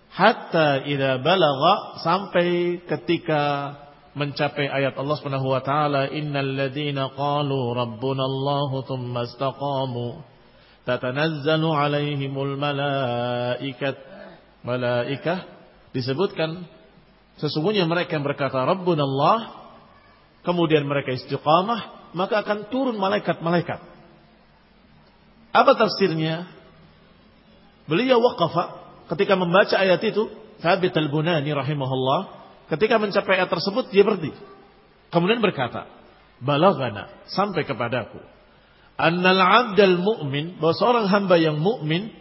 [0.08, 3.74] hatta idza balagha sampai ketika
[4.14, 10.22] mencapai ayat Allah Subhanahu wa taala innal ladzina qalu rabbuna Allah tsumma istaqamu
[10.86, 13.98] tatanazzalu alaihimul malaikat
[14.62, 15.38] malaikah
[15.90, 16.66] disebutkan
[17.42, 19.38] sesungguhnya mereka yang berkata rabbuna Allah
[20.46, 23.82] kemudian mereka istiqamah maka akan turun malaikat-malaikat.
[25.50, 26.46] Apa tafsirnya?
[27.90, 28.80] Beliau waqafa
[29.12, 30.30] ketika membaca ayat itu
[30.62, 34.32] Thabit al-Bunani rahimahullah Ketika mencapai ayat tersebut dia berhenti.
[35.12, 35.86] Kemudian berkata,
[36.40, 38.18] "Balagana sampai kepadaku.
[38.94, 42.14] Annal 'abdal mu'min, bahwa seorang hamba yang mukmin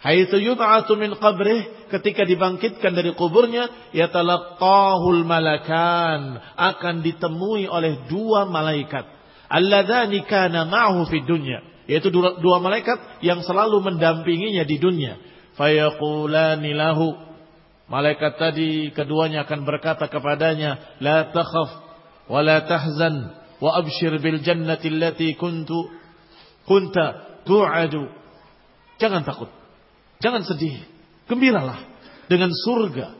[0.00, 9.04] haitsu yub'atu min qabrih ketika dibangkitkan dari kuburnya yatalaqahul malakan akan ditemui oleh dua malaikat.
[9.52, 15.20] Alladzani kana ma'ahu fid dunya yaitu dua, dua malaikat yang selalu mendampinginya di dunia.
[15.54, 17.12] Fayaqulani lahu
[17.94, 21.70] Malaikat tadi keduanya akan berkata kepadanya, "La takhaf
[22.26, 23.30] wa la tahzan
[23.62, 25.94] wa abshir bil jannati allati kuntu
[26.66, 28.10] kunta tu'adu."
[28.98, 29.46] Jangan takut.
[30.18, 30.74] Jangan sedih.
[31.30, 31.78] Gembiralah
[32.26, 33.14] dengan surga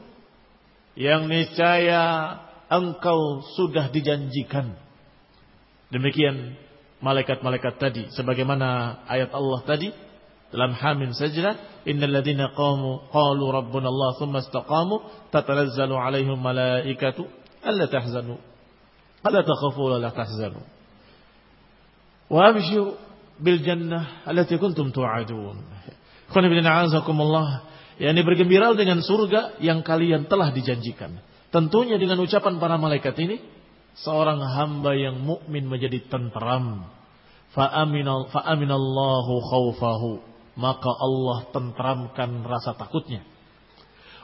[0.99, 2.35] yang niscaya
[2.67, 4.75] engkau sudah dijanjikan.
[5.87, 6.59] Demikian
[6.99, 9.87] malaikat-malaikat tadi sebagaimana ayat Allah tadi
[10.53, 17.25] dalam Hamim Sajdah innal ladzina qamu qalu rabbuna Allah thumma istaqamu tatanazzalu alaihim malaikatu
[17.65, 18.37] alla tahzanu.
[19.25, 20.61] Alla takhafu wa la tahzanu.
[22.29, 22.93] Wa abshiru
[23.41, 25.57] bil jannah allati kuntum tu'adun.
[26.29, 27.73] Khana bin a'azakumullah.
[27.95, 31.15] Yakni bergembira dengan surga yang kalian telah dijanjikan.
[31.49, 33.39] Tentunya dengan ucapan para malaikat ini
[33.95, 36.91] seorang hamba yang mukmin menjadi tenteram.
[37.55, 43.23] Fa aminallahu khaufahu maka Allah tentramkan rasa takutnya.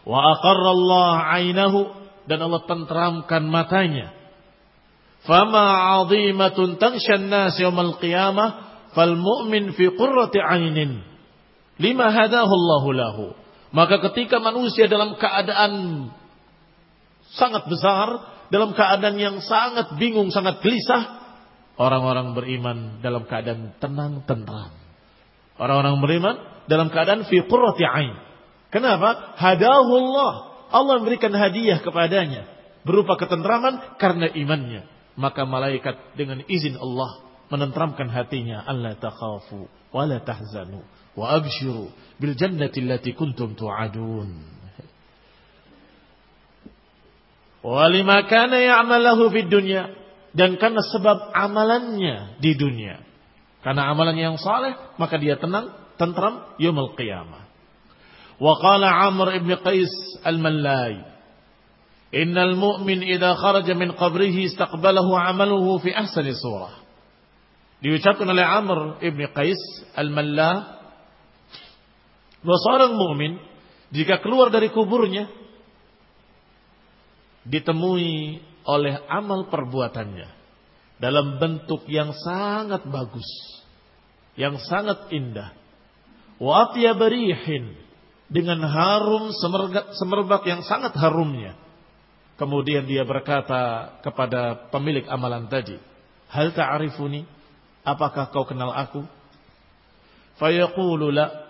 [0.08, 1.80] Wa aqarrallah ainahu
[2.26, 4.16] dan Allah tentramkan matanya.
[5.28, 8.50] Fama 'azimatun tanshan nas yaumil qiyamah
[8.98, 11.06] fal mu'min fi qurrati 'ainin
[11.78, 13.26] lima hadahu Allah lahu
[13.72, 16.10] Maka ketika manusia dalam keadaan
[17.32, 18.08] sangat besar,
[18.52, 21.22] dalam keadaan yang sangat bingung, sangat gelisah,
[21.80, 24.81] orang-orang beriman dalam keadaan tenang, tentram.
[25.62, 28.18] Orang-orang beriman dalam keadaan fi qurrati ain.
[28.74, 29.38] Kenapa?
[29.38, 30.34] Hadahu Allah.
[30.74, 32.50] Allah memberikan hadiah kepadanya
[32.82, 34.90] berupa ketentraman karena imannya.
[35.20, 37.22] Maka malaikat dengan izin Allah
[37.54, 38.66] menentramkan hatinya.
[38.66, 40.82] Allah takhafu wa la tahzanu
[41.14, 44.30] wa abshiru bil jannati allati kuntum tu'adun.
[47.62, 49.94] Wa lima kana ya'malahu fid dunya
[50.34, 53.11] dan karena sebab amalannya di dunia.
[53.62, 57.46] Karena amalannya yang saleh, maka dia tenang, tentram yaumul qiyamah.
[58.42, 59.94] Wa qala Amr ibn Qais
[60.26, 61.12] al-Mallai
[62.12, 66.84] Innal mu'min idza kharaja min qabrihi istaqbalahu amaluhu fi ahsani surah.
[67.80, 69.58] Diucapkan oleh Amr ibn Qais
[69.96, 70.84] al-Malla
[72.44, 73.40] bahwa seorang mukmin
[73.96, 75.32] jika keluar dari kuburnya
[77.48, 80.41] ditemui oleh amal perbuatannya
[81.02, 83.26] dalam bentuk yang sangat bagus,
[84.38, 85.58] yang sangat indah.
[86.38, 87.74] Wa berihin
[88.30, 89.34] dengan harum
[89.98, 91.58] semerbak yang sangat harumnya.
[92.38, 95.78] Kemudian dia berkata kepada pemilik amalan tadi,
[96.30, 97.26] "Hal ta'rifuni?
[97.82, 99.06] Apakah kau kenal aku?"
[100.38, 101.50] Fayaqulu la.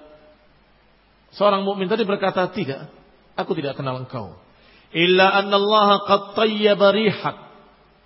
[1.32, 2.82] Seorang mukmin tadi berkata, "Tidak,
[3.40, 4.36] aku tidak kenal engkau."
[4.92, 7.51] Illa anna Allah qad tayyaba rihak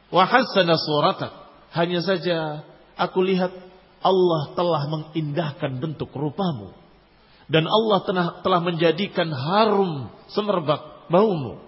[0.09, 1.33] wa hassana suratak.
[1.75, 2.63] Hanya saja
[2.95, 3.51] aku lihat
[3.99, 6.71] Allah telah mengindahkan bentuk rupamu
[7.51, 11.65] dan Allah telah, telah menjadikan harum semerbak baumu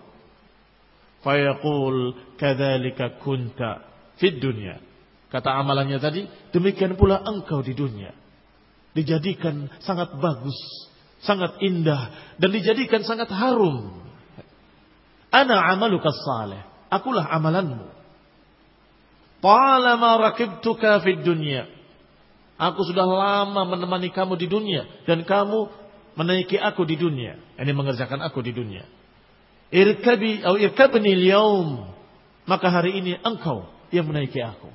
[1.28, 3.84] Fayaqul kadzalika kunta
[4.22, 4.80] fid dunya.
[5.28, 6.24] Kata amalannya tadi,
[6.56, 8.16] demikian pula engkau di dunia.
[8.96, 10.56] Dijadikan sangat bagus,
[11.20, 14.08] sangat indah dan dijadikan sangat harum.
[15.28, 16.64] Ana amaluka salih.
[16.88, 17.97] Akulah amalanmu.
[19.38, 21.70] Talama rakibtuka fid dunya.
[22.58, 25.70] Aku sudah lama menemani kamu di dunia dan kamu
[26.18, 27.38] menaiki aku di dunia.
[27.54, 28.82] Ini mengerjakan aku di dunia.
[29.70, 31.94] Irkabi atau irkabni yaum.
[32.50, 34.72] Maka hari ini engkau yang menaiki aku.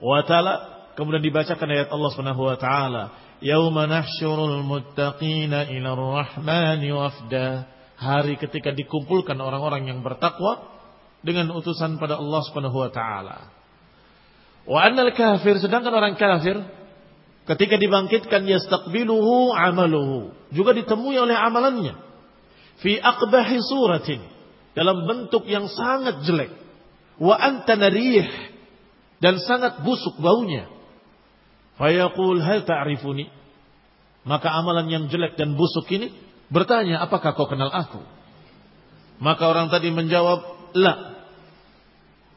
[0.00, 0.54] Wa ta'ala
[0.96, 3.02] kemudian dibacakan ayat Allah Subhanahu wa taala,
[3.44, 7.68] "Yauma nahsyurul muttaqina ila rahmani wafda."
[8.00, 10.79] Hari ketika dikumpulkan orang-orang yang bertakwa
[11.20, 13.52] dengan utusan pada Allah Subhanahu wa taala.
[14.64, 16.60] Wa annal kafir sedangkan orang kafir
[17.48, 20.32] ketika dibangkitkan yastaqbiluhu amaluhu.
[20.52, 21.96] Juga ditemui oleh amalannya.
[22.80, 24.20] Fi aqbahi suratin
[24.72, 26.52] dalam bentuk yang sangat jelek.
[27.20, 28.28] Wa anta narih
[29.20, 30.68] dan sangat busuk baunya.
[31.76, 33.28] Fayaqul hal ta'rifuni?
[34.24, 36.12] Maka amalan yang jelek dan busuk ini
[36.52, 38.04] bertanya apakah kau kenal aku?
[39.20, 41.09] Maka orang tadi menjawab la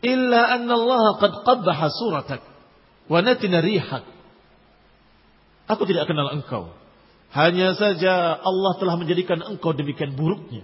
[0.03, 2.41] illa anna Allah qad qabbaha suratak
[3.07, 4.03] wa natina rihak
[5.71, 6.75] aku tidak kenal engkau
[7.33, 10.61] hanya saja Allah telah menjadikan engkau demikian buruknya.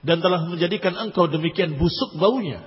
[0.00, 2.64] Dan telah menjadikan engkau demikian busuk baunya.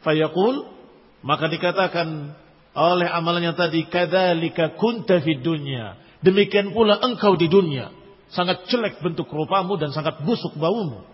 [0.00, 0.72] Fayaqul.
[1.20, 2.32] Maka dikatakan
[2.72, 3.84] oleh amalannya tadi.
[3.92, 6.00] Kadhalika kunta fid dunya.
[6.24, 7.92] Demikian pula engkau di dunia.
[8.32, 11.04] Sangat jelek bentuk rupamu dan sangat busuk baumu.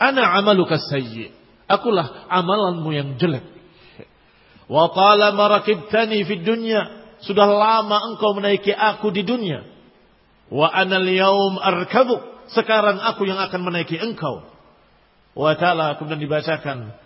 [0.00, 1.28] Ana amaluka sayyi.
[1.68, 3.44] Akulah amalanmu yang jelek.
[4.68, 9.66] Wa talama rakibtani fid dunya sudah lama engkau menaiki aku di dunia.
[10.48, 12.20] Wa anal yaum arkabu.
[12.48, 14.48] Sekarang aku yang akan menaiki engkau.
[15.36, 16.96] Wa ta'ala kemudian dibacakan.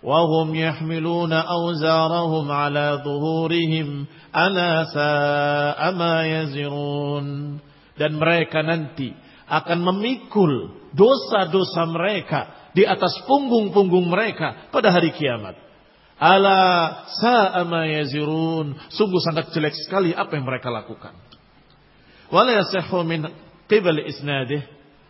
[0.00, 7.56] Wahum yahmiluna awzarahum ala zuhurihim ala sa'ama yazirun.
[7.96, 9.12] Dan mereka nanti
[9.48, 15.58] akan memikul dosa-dosa mereka di atas punggung-punggung mereka pada hari kiamat.
[16.20, 16.60] Ala
[17.08, 18.76] sa'ama yazirun.
[18.92, 21.16] Sungguh sangat jelek sekali apa yang mereka lakukan.
[22.28, 23.24] Wala yasihhu min
[23.66, 24.62] qibal isnadih.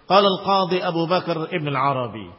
[0.06, 2.30] Qala al-qadhi Abu Bakar Ibn al-Arabi.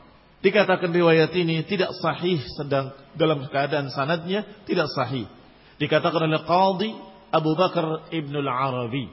[0.41, 5.29] Dikatakan riwayat ini tidak sahih sedang dalam keadaan sanadnya tidak sahih.
[5.77, 6.89] Dikatakan oleh Qadhi
[7.29, 9.05] Abu Bakar Ibn al-Arabi.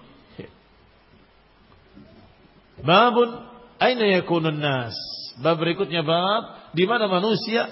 [2.81, 3.29] Babun
[3.77, 4.97] aina yakunun nas?
[5.39, 7.71] Bab berikutnya bab di mana manusia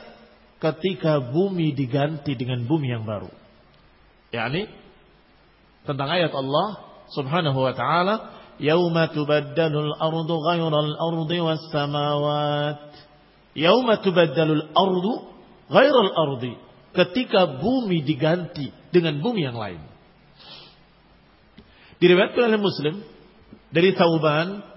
[0.63, 3.29] ketika bumi diganti dengan bumi yang baru.
[4.33, 4.71] Yani
[5.87, 6.69] tentang ayat Allah
[7.15, 8.15] Subhanahu wa taala,
[8.59, 12.91] "Yauma tubaddalul ardu ghairal ardi was samawat."
[13.57, 15.13] Yauma tubaddalul ardu
[15.71, 16.55] ghairal ardi.
[16.93, 19.81] Ketika bumi diganti dengan bumi yang lain.
[21.97, 22.95] Diriwayatkan oleh Muslim
[23.73, 24.76] dari Tauban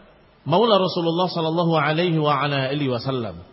[0.50, 3.46] maula Rasulullah sallallahu alaihi wa ala alihi wasallam.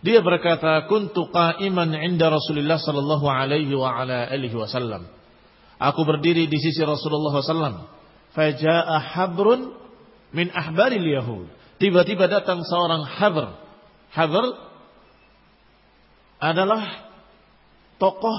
[0.00, 5.04] Dia berkata, "Kuntu qa'iman 'inda Rasulullah sallallahu alaihi wa ala alihi wasallam."
[5.76, 9.74] Aku berdiri di sisi Rasulullah sallallahu Faja'a habrun
[10.30, 11.46] min ahbaril yahud.
[11.82, 13.58] Tiba-tiba datang seorang habr.
[14.14, 14.44] Habr
[16.38, 17.10] adalah
[17.98, 18.38] tokoh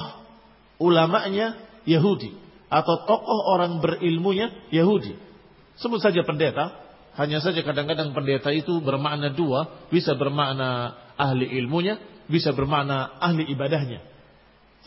[0.82, 1.54] ulamanya
[1.86, 2.34] Yahudi
[2.72, 5.14] atau tokoh orang berilmunya Yahudi.
[5.78, 6.72] Sebut saja pendeta,
[7.12, 14.00] hanya saja kadang-kadang pendeta itu bermakna dua, bisa bermakna ahli ilmunya, bisa bermakna ahli ibadahnya.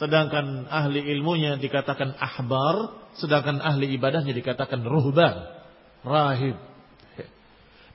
[0.02, 5.38] Sedangkan ahli ilmunya dikatakan ahbar, sedangkan ahli ibadahnya dikatakan ruhban,
[6.02, 6.58] rahib.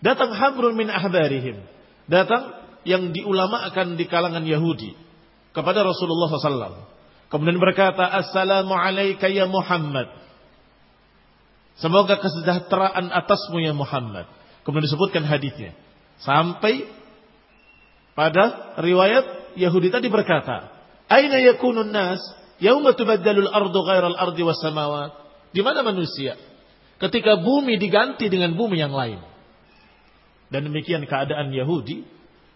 [0.01, 1.61] Datang habrun min ahbarihim.
[2.09, 2.57] Datang
[2.89, 4.97] yang diulamakan di kalangan Yahudi
[5.53, 6.89] kepada Rasulullah SAW.
[7.29, 10.09] Kemudian berkata, Assalamu alayka ya Muhammad.
[11.81, 14.29] Semoga kesejahteraan atasmu ya Muhammad.
[14.69, 15.73] Kemudian disebutkan hadisnya.
[16.21, 16.85] Sampai
[18.13, 20.69] pada riwayat Yahudi tadi berkata,
[21.09, 22.21] Aina yakunun nas
[22.61, 25.17] yauma tubaddalul ardu ghairal ardi was samawat?
[25.57, 26.37] Di mana manusia?
[27.01, 29.25] Ketika bumi diganti dengan bumi yang lain.
[30.53, 32.05] Dan demikian keadaan Yahudi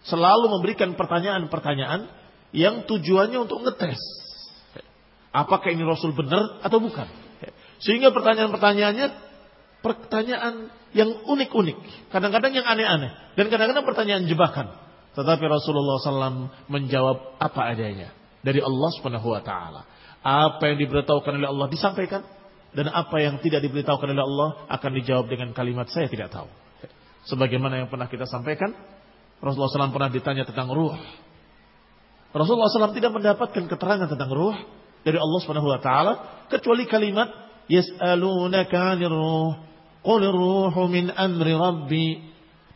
[0.05, 2.13] selalu memberikan pertanyaan-pertanyaan
[2.53, 3.97] yang tujuannya untuk ngetes.
[5.33, 7.24] Apakah ini Rasul benar atau bukan?
[7.83, 9.07] Sehingga pertanyaan-pertanyaannya
[9.85, 14.71] pertanyaan yang unik-unik, kadang-kadang yang aneh-aneh, dan kadang-kadang pertanyaan jebakan.
[15.13, 18.11] Tetapi Rasulullah SAW menjawab apa adanya
[18.41, 19.81] dari Allah Subhanahu Wa Taala.
[20.25, 22.25] Apa yang diberitahukan oleh Allah disampaikan,
[22.75, 26.49] dan apa yang tidak diberitahukan oleh Allah akan dijawab dengan kalimat saya tidak tahu.
[27.29, 28.75] Sebagaimana yang pernah kita sampaikan,
[29.39, 30.97] Rasulullah SAW pernah ditanya tentang ruh.
[32.35, 34.57] Rasulullah SAW tidak mendapatkan keterangan tentang ruh
[35.07, 36.13] dari Allah Subhanahu Wa Taala
[36.51, 39.57] kecuali kalimat Yas'alunaka 'anir ruh.
[40.05, 42.07] Qul ruhu min amri rabbi.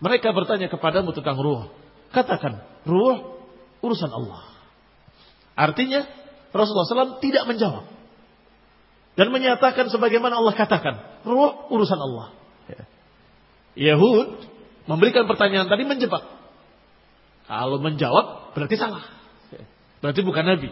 [0.01, 1.69] Mereka bertanya kepadamu tentang ruh.
[2.09, 3.37] Katakan, ruh
[3.85, 4.49] urusan Allah.
[5.53, 6.07] Artinya,
[6.49, 7.85] Rasulullah SAW tidak menjawab.
[9.13, 11.21] Dan menyatakan sebagaimana Allah katakan.
[11.27, 12.33] Ruh urusan Allah.
[13.77, 14.41] Yahud
[14.89, 16.23] memberikan pertanyaan tadi menjebak.
[17.45, 19.05] Kalau menjawab berarti salah.
[19.99, 20.71] Berarti bukan Nabi.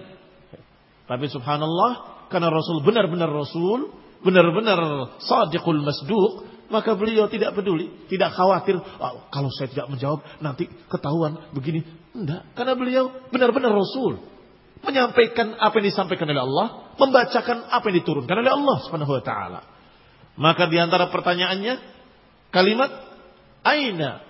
[1.08, 3.92] Tapi subhanallah, karena Rasul benar-benar Rasul,
[4.22, 4.80] benar-benar
[5.22, 11.52] sadiqul masduq, maka beliau tidak peduli, tidak khawatir, oh, kalau saya tidak menjawab nanti ketahuan
[11.56, 11.84] begini.
[12.12, 14.20] Enggak, karena beliau benar-benar rasul.
[14.78, 16.68] Menyampaikan apa yang disampaikan oleh Allah,
[17.02, 19.62] membacakan apa yang diturunkan oleh Allah Subhanahu wa taala.
[20.38, 21.82] Maka di antara pertanyaannya
[22.54, 22.92] kalimat
[23.66, 24.27] aina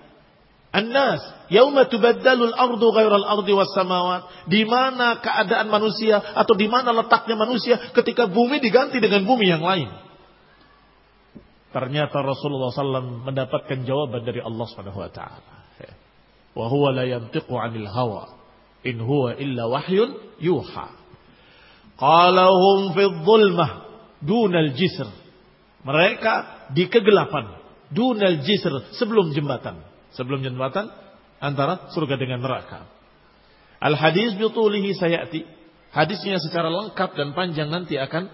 [0.68, 4.48] An-nas yauma tubaddalul ardu ghairal ardi was samawat.
[4.52, 9.64] Di mana keadaan manusia atau di mana letaknya manusia ketika bumi diganti dengan bumi yang
[9.64, 9.88] lain?
[11.72, 15.56] Ternyata Rasulullah SAW mendapatkan jawaban dari Allah Subhanahu wa taala.
[16.52, 18.34] Wa huwa la yantiqu 'anil hawa
[18.84, 20.86] in huwa illa wahyun yuha.
[21.96, 23.70] Qala hum fi dhulmah
[24.20, 25.08] dunal jisr.
[25.80, 27.56] Mereka di kegelapan
[27.88, 30.88] dunal jisr sebelum jembatan sebelum jembatan
[31.42, 32.88] antara surga dengan neraka.
[33.78, 35.46] Al hadis bitulihi sayati.
[35.88, 38.28] Hadisnya secara lengkap dan panjang nanti akan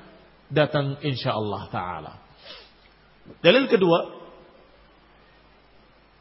[0.51, 2.19] datang insyaallah taala.
[3.41, 3.99] Dalil kedua,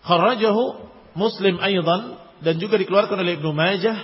[0.05, 3.97] kharajahu Muslim aidan dan juga dikeluarkan oleh Ibnu Majah.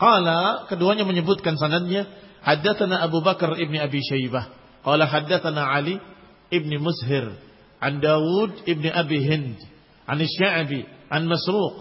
[0.00, 2.08] Qala keduanya menyebutkan sanadnya
[2.40, 4.48] haddatsana Abu Bakar ibni Abi Syaibah
[4.80, 6.00] qala haddatsana Ali
[6.48, 7.36] ibni Mushir
[7.80, 9.60] an Dawud ibni Abi Hind
[10.09, 11.73] عن الشعبي عن مسروق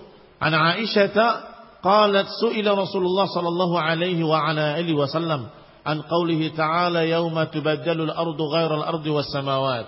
[0.43, 1.19] عن عائشة
[1.83, 5.47] قالت سئل رسول الله صلى الله عليه وعلى آله وسلم
[5.87, 9.87] عن قوله تعالى يوم تبدل الأرض غير الأرض والسماوات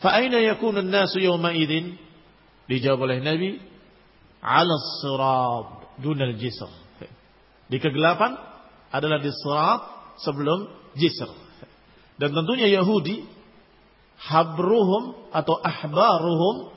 [0.00, 1.72] فأين يكون الناس يومئذ
[2.70, 3.58] dijawab oleh Nabi
[4.38, 6.70] ala sirat dunal jisr
[7.66, 8.38] di kegelapan
[8.94, 9.80] adalah di sirat
[10.22, 11.26] sebelum jisr
[12.14, 13.26] dan tentunya Yahudi
[14.22, 16.70] habruhum atau ahbaruhum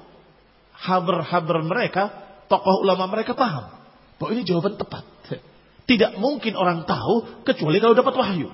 [0.79, 2.11] haber-haber mereka,
[2.47, 3.79] tokoh ulama mereka paham
[4.19, 5.05] bahwa ini jawaban tepat.
[5.89, 8.53] Tidak mungkin orang tahu kecuali kalau dapat wahyu.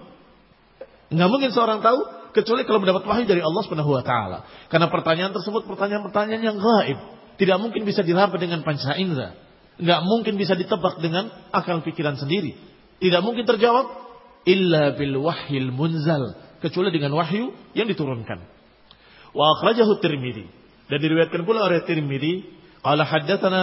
[1.11, 4.39] Nggak mungkin seorang tahu kecuali kalau mendapat wahyu dari Allah Subhanahu wa taala.
[4.71, 6.99] Karena pertanyaan tersebut pertanyaan-pertanyaan yang gaib,
[7.35, 9.35] tidak mungkin bisa diraba dengan panca indera.
[9.83, 12.55] Nggak mungkin bisa ditebak dengan akal pikiran sendiri.
[13.03, 13.91] Tidak mungkin terjawab
[14.47, 18.47] illa bil wahyil munzal, kecuali dengan wahyu yang diturunkan.
[19.35, 22.45] Wa akhrajahu Tirmidzi dan diriwayatkan pula oleh Tirmidzi,
[22.85, 23.61] qala haddatsana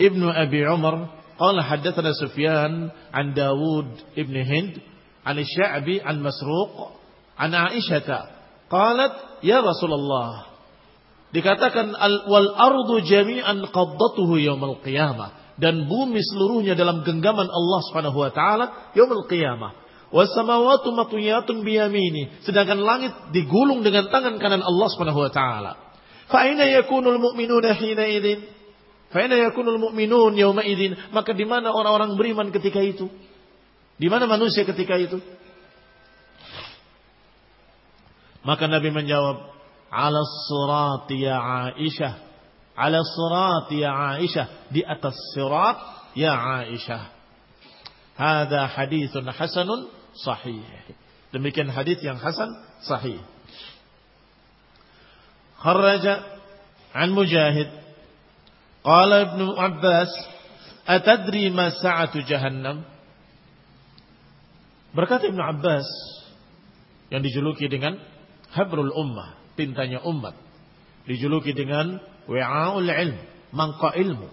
[0.00, 4.80] Ibnu Abi Umar, qala haddatsana Sufyan an Dawud ibn Hind,
[5.24, 6.96] an Sya'bi an Masruq,
[7.36, 8.24] an Aisyah,
[8.72, 10.48] qalat ya Rasulullah,
[11.28, 18.16] Dikatakan al wal ardu jami'an qaddatuhu yaumil qiyamah dan bumi seluruhnya dalam genggaman Allah Subhanahu
[18.16, 18.64] wa taala
[18.96, 19.76] yaumil qiyamah.
[20.08, 25.72] Was samawati matwiyatun biyamini sedangkan langit digulung dengan tangan kanan Allah Subhanahu wa taala.
[26.28, 28.44] Fa aina yakunul mu'minuna hina idzin?
[29.12, 30.96] Fa aina yakunul mu'minun yauma idzin?
[31.12, 33.08] Maka di mana orang-orang beriman ketika itu?
[33.98, 35.18] Di mana manusia ketika itu?
[38.44, 39.58] Maka Nabi menjawab,
[39.88, 41.36] ala sirat ya
[41.72, 42.14] Aisyah
[42.76, 45.76] ala sirat ya Aisyah di atas sirat
[46.14, 47.02] ya Aisyah
[48.14, 50.62] hada hadithun hasanun sahih
[51.32, 52.52] demikian hadis yang hasan
[52.84, 53.18] sahih
[55.62, 56.14] kharaja
[56.94, 57.68] an mujahid
[58.82, 60.10] qala ibnu abbas
[60.86, 62.86] atadri ma sa'atu jahannam
[64.96, 65.86] berkata ibnu abbas
[67.08, 67.96] yang dijuluki dengan
[68.52, 70.36] habrul ummah tintanya umat.
[71.08, 71.98] Dijuluki dengan
[72.30, 73.18] wa'aul ilm,
[73.50, 74.28] mangka ilmu.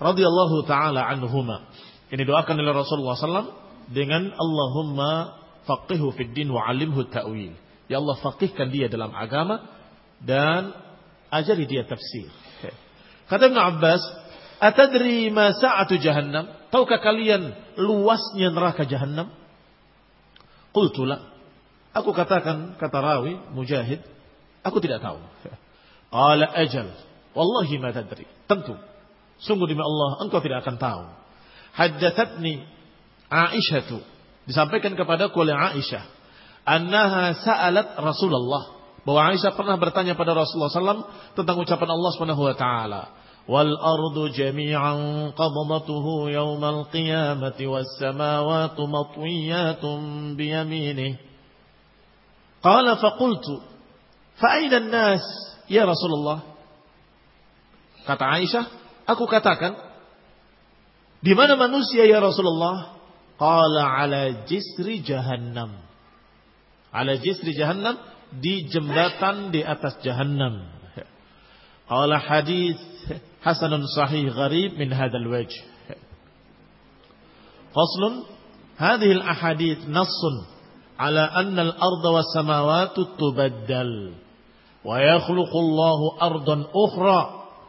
[0.00, 1.70] Radiyallahu taala anhuma.
[2.10, 3.54] Ini doakan oleh Rasulullah SAW
[3.92, 5.38] dengan Allahumma
[5.68, 7.54] faqihu fid din wa alimhu ta'wil.
[7.86, 9.60] Ya Allah faqihkan dia dalam agama
[10.24, 10.72] dan
[11.28, 12.28] ajari dia tafsir.
[13.28, 14.02] Kata Ibn Abbas,
[14.60, 16.48] Atadri ma sa'atu jahannam?
[16.72, 19.28] Tahukah kalian luasnya neraka jahannam?
[20.72, 21.30] Qultula.
[21.94, 24.02] Aku katakan kata rawi Mujahid,
[24.66, 25.22] aku tidak tahu.
[26.10, 26.90] Qala ajal,
[27.36, 28.26] wallahi ma tadri.
[28.50, 28.74] Tentu.
[29.38, 31.02] Sungguh demi Allah, engkau tidak akan tahu.
[31.74, 32.66] Haddathatni
[33.30, 33.98] Aisyah tu
[34.46, 36.06] disampaikan kepadaku oleh Aisyah
[36.62, 38.73] annaha sa'alat Rasulullah
[39.04, 41.04] bahwa Aisyah pernah bertanya pada Rasulullah SAW
[41.36, 43.02] tentang ucapan Allah Subhanahu wa taala
[43.44, 51.34] wal ardu jami'an qabdatuhu yawmal qiyamati was samawati matwiyatun biyaminihi
[52.64, 53.60] Qala faqultu
[54.40, 55.24] fa'aina nas
[55.68, 56.56] ya Rasulullah?
[58.08, 58.64] Kata Aisyah,
[59.04, 59.76] aku katakan,
[61.20, 62.96] di mana manusia ya Rasulullah?
[63.36, 65.76] Qala ala jisri jahannam.
[66.88, 68.00] Ala jisri jahannam
[68.40, 70.66] di jembatan di atas jahannam.
[71.84, 72.80] Qala hadis
[73.44, 75.54] hasanun sahih gharib min hadzal wajh.
[77.74, 78.24] Faslun
[78.78, 80.46] hadhihi al-ahadith nassun
[80.98, 84.14] ala anna al-ardha was samawati tubaddal
[84.86, 87.20] wa yakhluqu Allahu ardan ukhra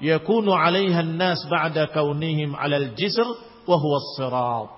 [0.01, 3.25] yakunu 'alayha an-nas ba'da kaunihim 'ala al-jisr
[3.65, 4.71] wa huwa as-sirat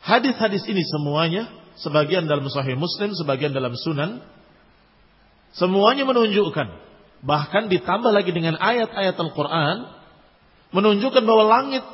[0.00, 1.44] Hadis-hadis ini semuanya
[1.80, 4.20] sebagian dalam sahih Muslim, sebagian dalam Sunan
[5.56, 6.68] semuanya menunjukkan
[7.20, 9.78] bahkan ditambah lagi dengan ayat-ayat Al-Qur'an
[10.70, 11.84] menunjukkan bahwa langit,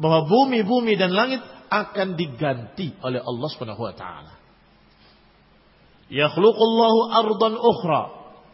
[0.00, 4.32] bahwa bumi-bumi dan langit akan diganti oleh Allah Subhanahu wa taala.
[6.12, 8.02] Yakhluqullahu ardan ukhra.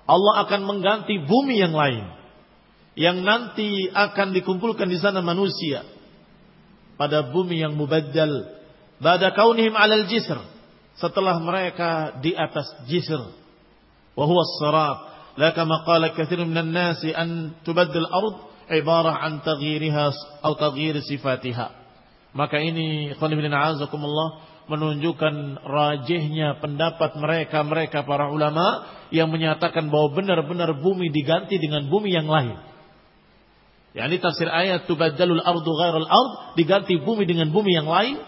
[0.09, 2.16] Allah akan mengganti bumi yang lain
[2.99, 5.86] yang nanti akan dikumpulkan di sana manusia
[6.99, 8.59] pada bumi yang mubaddal
[8.99, 10.57] bada kaunihim 'alal jisr
[10.99, 13.32] setelah mereka di atas jisr
[14.18, 14.99] wa huwa as-sirat
[15.38, 18.36] la kama qala katsirun minan nasi an tubaddal ard
[18.68, 20.07] ibarah an taghyiriha
[20.42, 21.78] atau taghyir sifatiha
[22.36, 31.57] maka ini azakumullah menunjukkan rajihnya pendapat mereka-mereka para ulama yang menyatakan bahwa benar-benar bumi diganti
[31.57, 32.61] dengan bumi yang lain.
[33.96, 38.20] Ya, ini tafsir ayat tubaddalul ardu ghairal ard diganti bumi dengan bumi yang lain.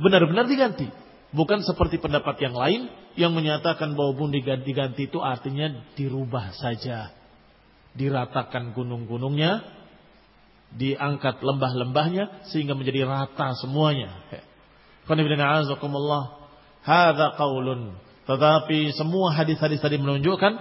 [0.00, 0.88] Benar-benar diganti.
[1.30, 7.14] Bukan seperti pendapat yang lain yang menyatakan bahwa bumi diganti-ganti itu artinya dirubah saja.
[7.94, 9.62] Diratakan gunung-gunungnya,
[10.74, 14.26] diangkat lembah-lembahnya sehingga menjadi rata semuanya.
[16.80, 17.98] Hadza qaulun.
[18.26, 20.52] Tetapi semua hadis-hadis tadi menunjukkan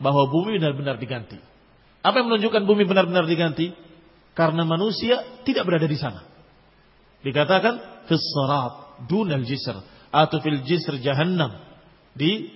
[0.00, 1.36] bahwa bumi benar-benar diganti.
[2.00, 3.76] Apa yang menunjukkan bumi benar-benar diganti?
[4.32, 6.24] Karena manusia tidak berada di sana.
[7.20, 9.75] Dikatakan fis sarat dunal jisr
[10.11, 11.51] atau fil jisr jahannam
[12.15, 12.51] di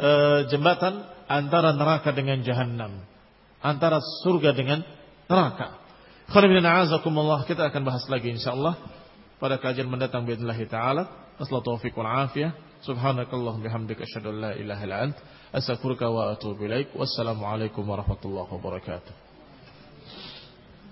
[0.00, 0.10] e,
[0.48, 3.04] jembatan antara neraka dengan jahannam,
[3.60, 4.80] antara surga dengan
[5.28, 5.80] neraka.
[6.32, 8.74] Kita akan bahas lagi insyaallah
[9.36, 11.02] pada kajian mendatang باذنillah taala.
[11.36, 12.54] Wassalatu taufiq wal afiyah.
[12.82, 15.16] Subhanakallah bihamdika asyhadu an la ilaha illa ant
[15.52, 16.94] astaghfiruka wa atubu ilaik.
[16.96, 19.25] Wassalamu alaikum warahmatullahi wabarakatuh.